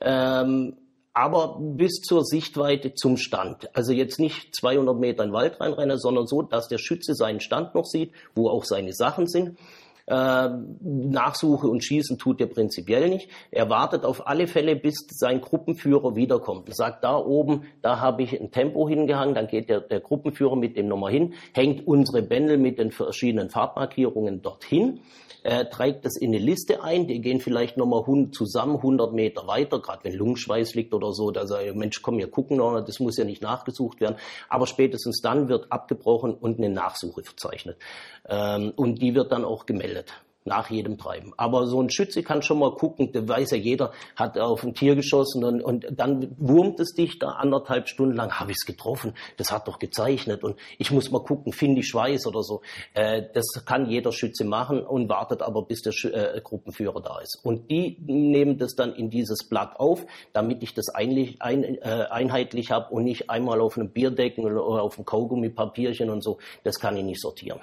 [0.00, 0.78] Ähm,
[1.12, 3.74] aber bis zur Sichtweite zum Stand.
[3.76, 7.40] Also jetzt nicht 200 Meter in den Wald reinrennen, sondern so, dass der Schütze seinen
[7.40, 9.58] Stand noch sieht, wo auch seine Sachen sind.
[10.10, 10.48] Äh,
[10.80, 13.30] Nachsuche und Schießen tut er prinzipiell nicht.
[13.52, 16.68] Er wartet auf alle Fälle, bis sein Gruppenführer wiederkommt.
[16.68, 20.56] Er sagt, da oben, da habe ich ein Tempo hingehangen, dann geht der, der Gruppenführer
[20.56, 24.98] mit dem nochmal hin, hängt unsere Bändel mit den verschiedenen Farbmarkierungen dorthin
[25.42, 29.80] äh, trägt das in eine Liste ein, die gehen vielleicht nochmal zusammen 100 Meter weiter,
[29.80, 33.16] gerade wenn Lungenschweiß liegt oder so, da sagt Mensch, komm, wir gucken noch, das muss
[33.16, 34.16] ja nicht nachgesucht werden,
[34.48, 37.78] aber spätestens dann wird abgebrochen und eine Nachsuche verzeichnet.
[38.28, 39.99] Ähm, und die wird dann auch gemeldet.
[40.44, 41.32] Nach jedem Treiben.
[41.36, 44.74] Aber so ein Schütze kann schon mal gucken, der weiß ja jeder, hat auf ein
[44.74, 48.66] Tier geschossen und, und dann wurmt es dich da anderthalb Stunden lang, habe ich es
[48.66, 52.62] getroffen, das hat doch gezeichnet und ich muss mal gucken, finde ich Schweiß oder so.
[52.94, 57.38] Äh, das kann jeder Schütze machen und wartet aber, bis der äh, Gruppenführer da ist.
[57.42, 62.70] Und die nehmen das dann in dieses Blatt auf, damit ich das ein, äh, einheitlich
[62.70, 66.38] habe und nicht einmal auf einem Bierdecken oder auf einem Kaugummipapierchen und so.
[66.64, 67.60] Das kann ich nicht sortieren.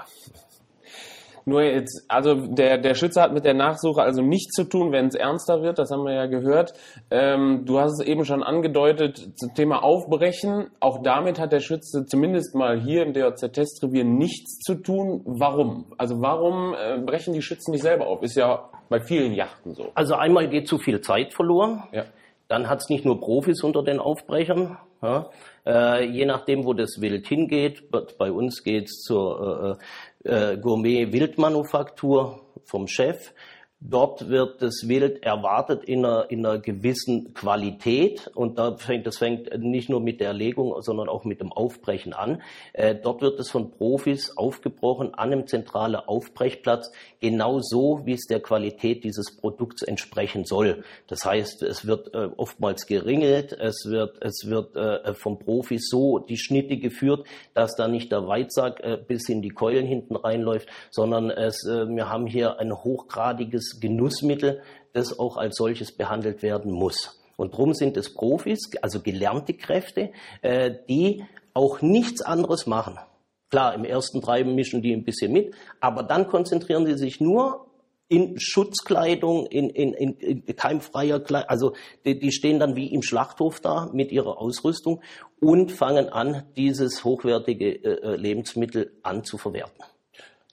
[1.47, 5.07] Nur jetzt, also der, der Schütze hat mit der Nachsuche also nichts zu tun, wenn
[5.07, 6.73] es ernster wird, das haben wir ja gehört.
[7.09, 10.67] Ähm, du hast es eben schon angedeutet zum Thema Aufbrechen.
[10.81, 15.21] Auch damit hat der Schütze zumindest mal hier im DOZ-Testrevier nichts zu tun.
[15.23, 15.85] Warum?
[15.97, 18.21] Also warum äh, brechen die Schützen nicht selber auf?
[18.23, 19.85] Ist ja bei vielen Yachten so.
[19.95, 21.81] Also einmal geht zu viel Zeit verloren.
[21.93, 22.03] Ja.
[22.49, 24.77] Dann hat es nicht nur Profis unter den Aufbrechern.
[25.01, 25.29] Ja.
[25.65, 27.89] Äh, je nachdem, wo das Wild hingeht.
[28.17, 29.83] Bei uns geht's zur äh,
[30.27, 33.33] äh, Gourmet-Wildmanufaktur vom Chef.
[33.79, 39.17] Dort wird das Wild erwartet in einer, in einer gewissen Qualität und da fängt, das
[39.17, 42.41] fängt nicht nur mit der Erlegung, sondern auch mit dem Aufbrechen an.
[42.73, 48.25] Äh, dort wird es von Profis aufgebrochen an einem zentralen Aufbrechplatz, genau so, wie es
[48.25, 50.83] der Qualität dieses Produkts entsprechen soll.
[51.05, 56.17] Das heißt, es wird äh, oftmals geringelt, es wird, es wird äh, vom Profis so
[56.17, 60.67] die Schnitte geführt, dass da nicht der Weizsack äh, bis in die Keulen hinten reinläuft,
[60.89, 64.61] sondern es, äh, wir haben hier ein hochgradiges Genussmittel,
[64.93, 67.19] das auch als solches behandelt werden muss.
[67.37, 70.11] Und darum sind es Profis, also gelernte Kräfte,
[70.41, 72.97] äh, die auch nichts anderes machen.
[73.49, 77.67] Klar, im ersten Treiben mischen die ein bisschen mit, aber dann konzentrieren sie sich nur
[78.09, 81.49] in Schutzkleidung, in, in, in, in keimfreier Kleidung.
[81.49, 81.73] Also
[82.05, 85.01] die, die stehen dann wie im Schlachthof da mit ihrer Ausrüstung
[85.39, 89.83] und fangen an, dieses hochwertige äh, äh Lebensmittel anzuverwerten.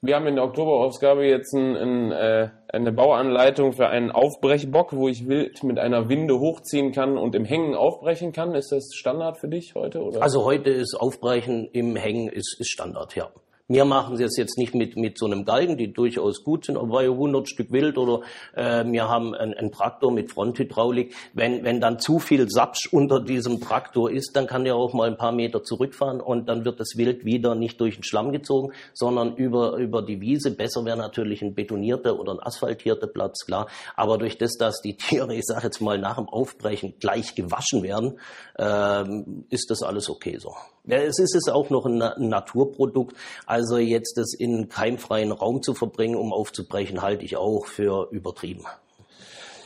[0.05, 5.09] Wir haben in der Oktoberausgabe jetzt ein, ein, äh, eine Bauanleitung für einen Aufbrechbock, wo
[5.09, 8.55] ich wild mit einer Winde hochziehen kann und im Hängen aufbrechen kann.
[8.55, 10.03] Ist das Standard für dich heute?
[10.03, 10.21] Oder?
[10.21, 13.31] Also heute ist Aufbrechen im Hängen ist, ist Standard, ja.
[13.67, 17.01] Wir machen es jetzt nicht mit, mit so einem Galgen, die durchaus gut sind, aber
[17.01, 18.21] 100 Stück Wild oder
[18.55, 21.15] äh, wir haben einen, einen Traktor mit Fronthydraulik.
[21.33, 25.09] Wenn, wenn dann zu viel Sapsch unter diesem Traktor ist, dann kann der auch mal
[25.09, 28.75] ein paar Meter zurückfahren und dann wird das Wild wieder nicht durch den Schlamm gezogen,
[28.93, 30.51] sondern über, über die Wiese.
[30.51, 33.69] Besser wäre natürlich ein betonierter oder ein asphaltierter Platz, klar.
[33.97, 37.83] Aber durch das, dass die Tiere, ich sage jetzt mal, nach dem Aufbrechen gleich gewaschen
[37.83, 38.19] werden,
[38.59, 39.05] äh,
[39.49, 40.53] ist das alles okay so.
[40.87, 43.17] Ja, es ist es auch noch ein, Naturprodukt.
[43.47, 48.65] Also jetzt das in keimfreien Raum zu verbringen, um aufzubrechen, halte ich auch für übertrieben.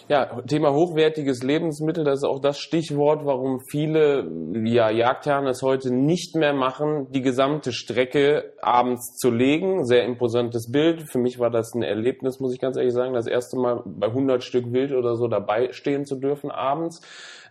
[0.09, 4.27] Ja, Thema hochwertiges Lebensmittel, das ist auch das Stichwort, warum viele
[4.65, 9.85] ja, Jagdherren es heute nicht mehr machen, die gesamte Strecke abends zu legen.
[9.85, 11.11] Sehr imposantes Bild.
[11.13, 14.07] Für mich war das ein Erlebnis, muss ich ganz ehrlich sagen, das erste Mal bei
[14.07, 17.03] 100 Stück Wild oder so dabei stehen zu dürfen abends.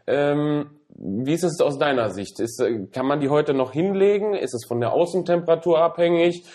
[0.07, 2.39] Ähm, wie ist es aus deiner Sicht?
[2.39, 4.33] Ist, äh, kann man die heute noch hinlegen?
[4.33, 6.45] Ist es von der Außentemperatur abhängig?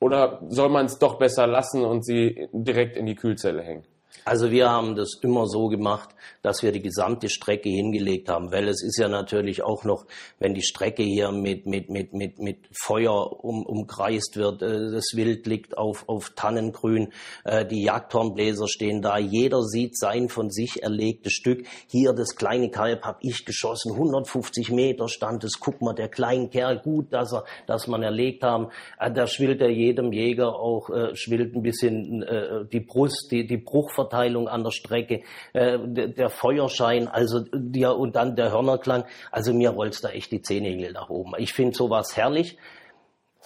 [0.00, 3.84] Oder soll man es doch besser lassen und sie direkt in die Kühlzelle hängen?
[4.24, 6.08] Also wir haben das immer so gemacht,
[6.40, 10.06] dass wir die gesamte Strecke hingelegt haben, weil es ist ja natürlich auch noch,
[10.38, 15.12] wenn die Strecke hier mit, mit, mit, mit, mit Feuer um, umkreist wird, äh, das
[15.14, 17.12] Wild liegt auf, auf Tannengrün,
[17.44, 21.66] äh, die Jagdhornbläser stehen da, jeder sieht sein von sich erlegtes Stück.
[21.90, 26.48] Hier das kleine Kalb habe ich geschossen, 150 Meter stand es, guck mal, der kleine
[26.48, 28.68] Kerl, gut, dass er, dass man erlegt haben.
[28.98, 32.24] Äh, da schwillt er jedem Jäger auch, schwillt ein bisschen
[32.72, 37.44] die Brust, die, die Bruchverteilung Verteilung an der Strecke, äh, der, der, Feuerschein, also
[37.74, 39.04] ja, und dann der Hörnerklang.
[39.30, 41.32] Also mir rollt's da echt die Zehennägel nach oben.
[41.38, 42.58] Ich finde sowas herrlich.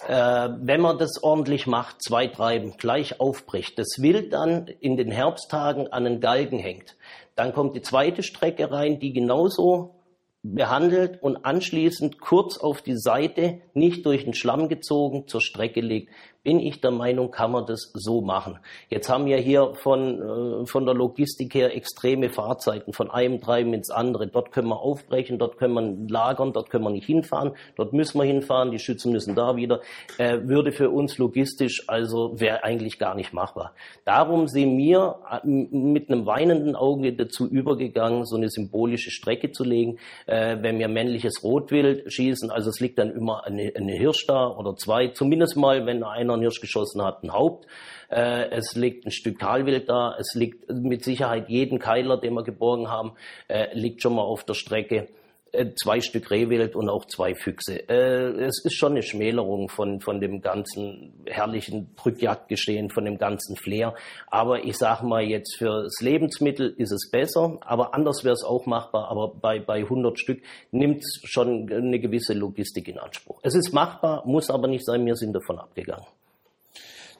[0.07, 5.11] Äh, wenn man das ordentlich macht, zwei Treiben, gleich aufbricht, das Wild dann in den
[5.11, 6.95] Herbsttagen an den Galgen hängt,
[7.35, 9.95] dann kommt die zweite Strecke rein, die genauso
[10.41, 16.13] behandelt und anschließend kurz auf die Seite, nicht durch den Schlamm gezogen, zur Strecke legt
[16.43, 18.59] bin ich der Meinung, kann man das so machen.
[18.89, 23.73] Jetzt haben wir hier von, äh, von der Logistik her extreme Fahrzeiten, von einem Treiben
[23.73, 24.27] ins andere.
[24.27, 28.19] Dort können wir aufbrechen, dort können wir lagern, dort können wir nicht hinfahren, dort müssen
[28.19, 29.81] wir hinfahren, die Schützen müssen da wieder.
[30.17, 33.73] Äh, würde für uns logistisch also wäre eigentlich gar nicht machbar.
[34.05, 39.65] Darum sind wir äh, mit einem weinenden Auge dazu übergegangen, so eine symbolische Strecke zu
[39.65, 39.97] legen.
[40.25, 44.47] Äh, wenn wir männliches Rotwild schießen, also es liegt dann immer eine, eine Hirsch da
[44.47, 47.67] oder zwei, zumindest mal, wenn einer einer Hirsch geschossen hat, ein Haupt.
[48.09, 50.15] Äh, es liegt ein Stück Talwild da.
[50.19, 53.13] Es liegt mit Sicherheit jeden Keiler, den wir geborgen haben,
[53.47, 55.07] äh, liegt schon mal auf der Strecke.
[55.51, 57.89] äh, zwei Stück Rehwild und auch zwei Füchse.
[57.89, 63.55] Äh, es ist schon eine Schmälerung von, von dem ganzen herrlichen Drückjagdgeschehen, von dem ganzen
[63.55, 63.95] Flair.
[64.27, 68.65] Aber ich sage mal jetzt, fürs Lebensmittel ist es besser, aber anders wäre es auch
[68.65, 69.09] machbar.
[69.09, 73.39] Aber bei, bei 100 Stück nimmt es schon eine gewisse Logistik in Anspruch.
[73.43, 76.05] Es ist machbar, muss aber nicht sein, wir sind davon abgegangen.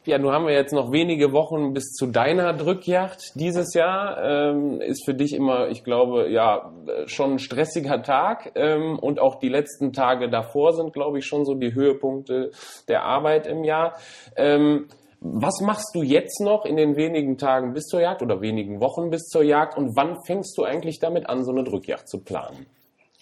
[0.10, 4.18] Ja, nun haben wir jetzt noch wenige Wochen bis zu deiner Drückjagd dieses Jahr.
[4.24, 6.74] Ähm, ist für dich immer, ich glaube, ja,
[7.05, 8.53] schon ein stressiger Tag.
[8.55, 12.49] Ähm, und auch die letzten Tage davor sind, glaube ich, schon so die Höhepunkte
[12.88, 13.97] der Arbeit im Jahr.
[14.36, 14.88] Ähm,
[15.22, 19.12] was machst du jetzt noch in den wenigen Tagen bis zur Jagd oder wenigen Wochen
[19.12, 19.78] bis zur Jagd?
[19.78, 22.66] Und wann fängst du eigentlich damit an, so eine Drückjagd zu planen?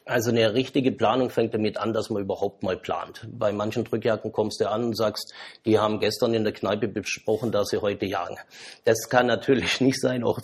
[0.07, 3.27] Also eine richtige Planung fängt damit an, dass man überhaupt mal plant.
[3.29, 5.33] Bei manchen Drückjagden kommst du an und sagst,
[5.65, 8.37] die haben gestern in der Kneipe besprochen, dass sie heute jagen.
[8.85, 10.39] Das kann natürlich nicht sein, auch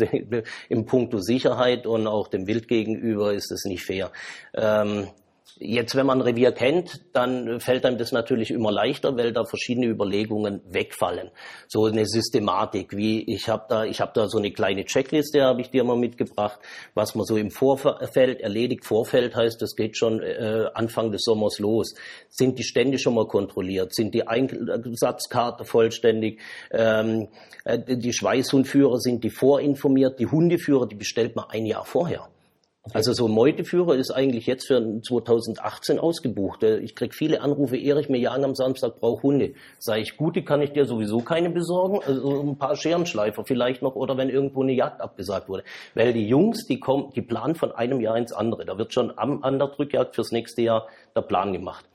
[0.67, 4.11] im Punkto Sicherheit und auch dem Wild gegenüber ist es nicht fair.
[4.53, 5.07] Ähm,
[5.59, 9.45] Jetzt, wenn man ein Revier kennt, dann fällt einem das natürlich immer leichter, weil da
[9.45, 11.29] verschiedene Überlegungen wegfallen.
[11.67, 15.61] So eine Systematik, wie ich habe da, ich habe da so eine kleine Checkliste, habe
[15.61, 16.59] ich dir mal mitgebracht,
[16.95, 18.83] was man so im Vorfeld erledigt.
[18.83, 21.93] Vorfeld heißt, das geht schon äh, Anfang des Sommers los.
[22.29, 23.93] Sind die Stände schon mal kontrolliert?
[23.93, 26.41] Sind die Einsatzkarte vollständig?
[26.71, 27.27] Ähm,
[27.63, 30.19] äh, die Schweißhundführer sind die vorinformiert?
[30.19, 32.32] Die Hundeführer, die bestellt man ein Jahr vorher.
[32.91, 36.63] Also so ein Meuteführer ist eigentlich jetzt für 2018 ausgebucht.
[36.63, 39.53] Ich krieg viele Anrufe, Erich, mir jagen am Samstag, brauche Hunde.
[39.79, 43.95] Sag ich, gute kann ich dir sowieso keine besorgen, also ein paar Scherenschleifer vielleicht noch
[43.95, 45.63] oder wenn irgendwo eine Jagd abgesagt wurde.
[45.95, 48.65] Weil die Jungs, die kommen, die planen von einem Jahr ins andere.
[48.65, 51.85] Da wird schon am, an der Drückjagd fürs nächste Jahr der Plan gemacht.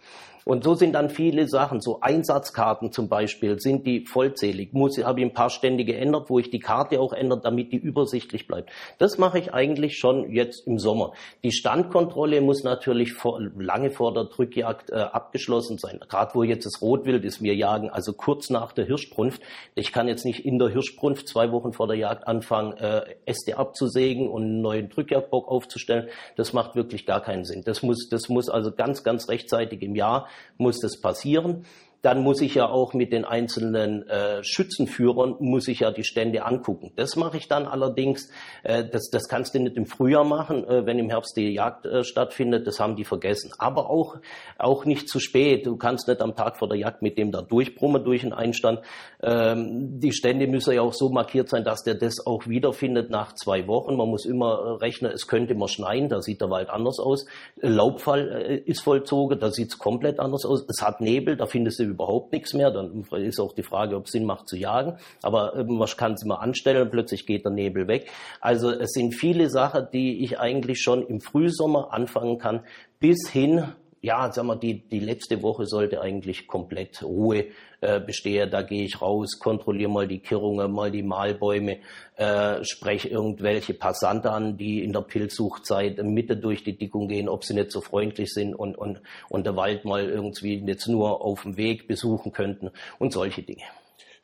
[0.44, 4.72] Und so sind dann viele Sachen, so Einsatzkarten zum Beispiel, sind die vollzählig.
[4.72, 7.76] Muss, habe ich ein paar Stände geändert, wo ich die Karte auch ändere, damit die
[7.76, 8.70] übersichtlich bleibt.
[8.98, 11.12] Das mache ich eigentlich schon jetzt im Sommer.
[11.42, 16.00] Die Standkontrolle muss natürlich vor, lange vor der Drückjagd äh, abgeschlossen sein.
[16.08, 19.42] Gerade wo jetzt das Rotwild ist, wir jagen also kurz nach der Hirschbrunft.
[19.74, 23.58] Ich kann jetzt nicht in der Hirschbrunft zwei Wochen vor der Jagd anfangen, äh, Äste
[23.58, 26.08] abzusägen und einen neuen Drückjagdbock aufzustellen.
[26.36, 27.62] Das macht wirklich gar keinen Sinn.
[27.64, 31.64] Das muss, das muss also ganz, ganz rechtzeitig im Jahr muss das passieren
[32.02, 36.44] dann muss ich ja auch mit den einzelnen äh, Schützenführern, muss ich ja die Stände
[36.44, 36.92] angucken.
[36.96, 38.30] Das mache ich dann allerdings,
[38.62, 41.86] äh, das, das kannst du nicht im Frühjahr machen, äh, wenn im Herbst die Jagd
[41.86, 43.52] äh, stattfindet, das haben die vergessen.
[43.58, 44.16] Aber auch,
[44.58, 47.42] auch nicht zu spät, du kannst nicht am Tag vor der Jagd mit dem da
[47.42, 48.80] durchbrummen durch einen Einstand.
[49.20, 53.34] Ähm, die Stände müssen ja auch so markiert sein, dass der das auch wiederfindet nach
[53.34, 53.96] zwei Wochen.
[53.96, 57.26] Man muss immer äh, rechnen, es könnte immer schneien, da sieht der Wald anders aus.
[57.56, 60.64] Laubfall äh, ist vollzogen, da sieht es komplett anders aus.
[60.68, 62.70] Es hat Nebel, da findest du überhaupt nichts mehr.
[62.70, 64.98] Dann ist auch die Frage, ob es Sinn macht zu jagen.
[65.22, 68.10] Aber äh, man kann es immer anstellen und plötzlich geht der Nebel weg.
[68.40, 72.64] Also es sind viele Sachen, die ich eigentlich schon im Frühsommer anfangen kann,
[73.00, 73.64] bis hin
[74.00, 77.46] ja, sagen wir, die, die letzte Woche sollte eigentlich komplett Ruhe
[77.80, 78.50] äh, bestehen.
[78.50, 81.78] Da gehe ich raus, kontrolliere mal die Kirrungen, mal die Mahlbäume,
[82.16, 87.44] äh, spreche irgendwelche Passanten an, die in der Pilzsuchzeit Mitte durch die Dickung gehen, ob
[87.44, 91.42] sie nicht so freundlich sind und, und, und der Wald mal irgendwie jetzt nur auf
[91.42, 93.62] dem Weg besuchen könnten und solche Dinge.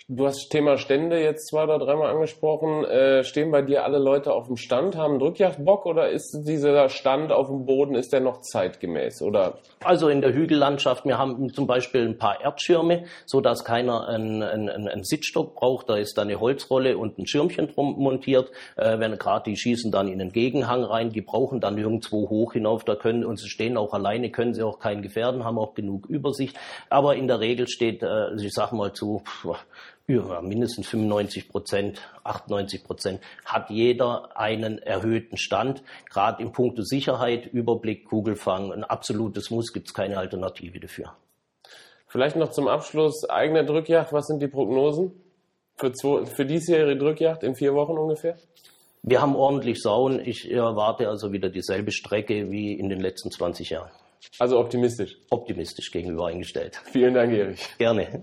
[0.06, 2.84] Du hast Thema Stände jetzt zwei oder dreimal angesprochen.
[2.84, 7.32] Äh, stehen bei dir alle Leute auf dem Stand, haben Drückjagdbock oder ist dieser Stand
[7.32, 9.22] auf dem Boden, ist der noch zeitgemäß?
[9.22, 9.60] Oder?
[9.82, 14.42] Also in der Hügellandschaft, wir haben zum Beispiel ein paar Erdschirme, so dass keiner einen,
[14.42, 15.88] einen, einen Sitzstock braucht.
[15.88, 18.50] Da ist da eine Holzrolle und ein Schirmchen drum montiert.
[18.76, 22.52] Äh, wenn gerade die schießen dann in den Gegenhang rein, die brauchen dann irgendwo hoch
[22.52, 25.72] hinauf, da können und sie stehen auch alleine, können sie auch keinen gefährden, haben auch
[25.72, 26.58] genug Übersicht.
[26.90, 29.22] Aber in der Regel steht, äh, ich sag mal zu,
[30.06, 35.82] ja, mindestens 95 Prozent, 98 Prozent, hat jeder einen erhöhten Stand.
[36.10, 41.14] Gerade im Punkto Sicherheit, Überblick, Kugelfang, ein absolutes Muss, gibt es keine Alternative dafür.
[42.06, 45.12] Vielleicht noch zum Abschluss, eigene Drückjagd, was sind die Prognosen
[45.76, 48.36] für, zwei, für diesjährige Drückjagd in vier Wochen ungefähr?
[49.02, 50.20] Wir haben ordentlich Sauen.
[50.20, 53.90] Ich erwarte also wieder dieselbe Strecke wie in den letzten 20 Jahren.
[54.38, 55.18] Also optimistisch?
[55.30, 56.80] Optimistisch gegenüber eingestellt.
[56.84, 57.60] Vielen Dank, Erich.
[57.78, 58.22] Gerne.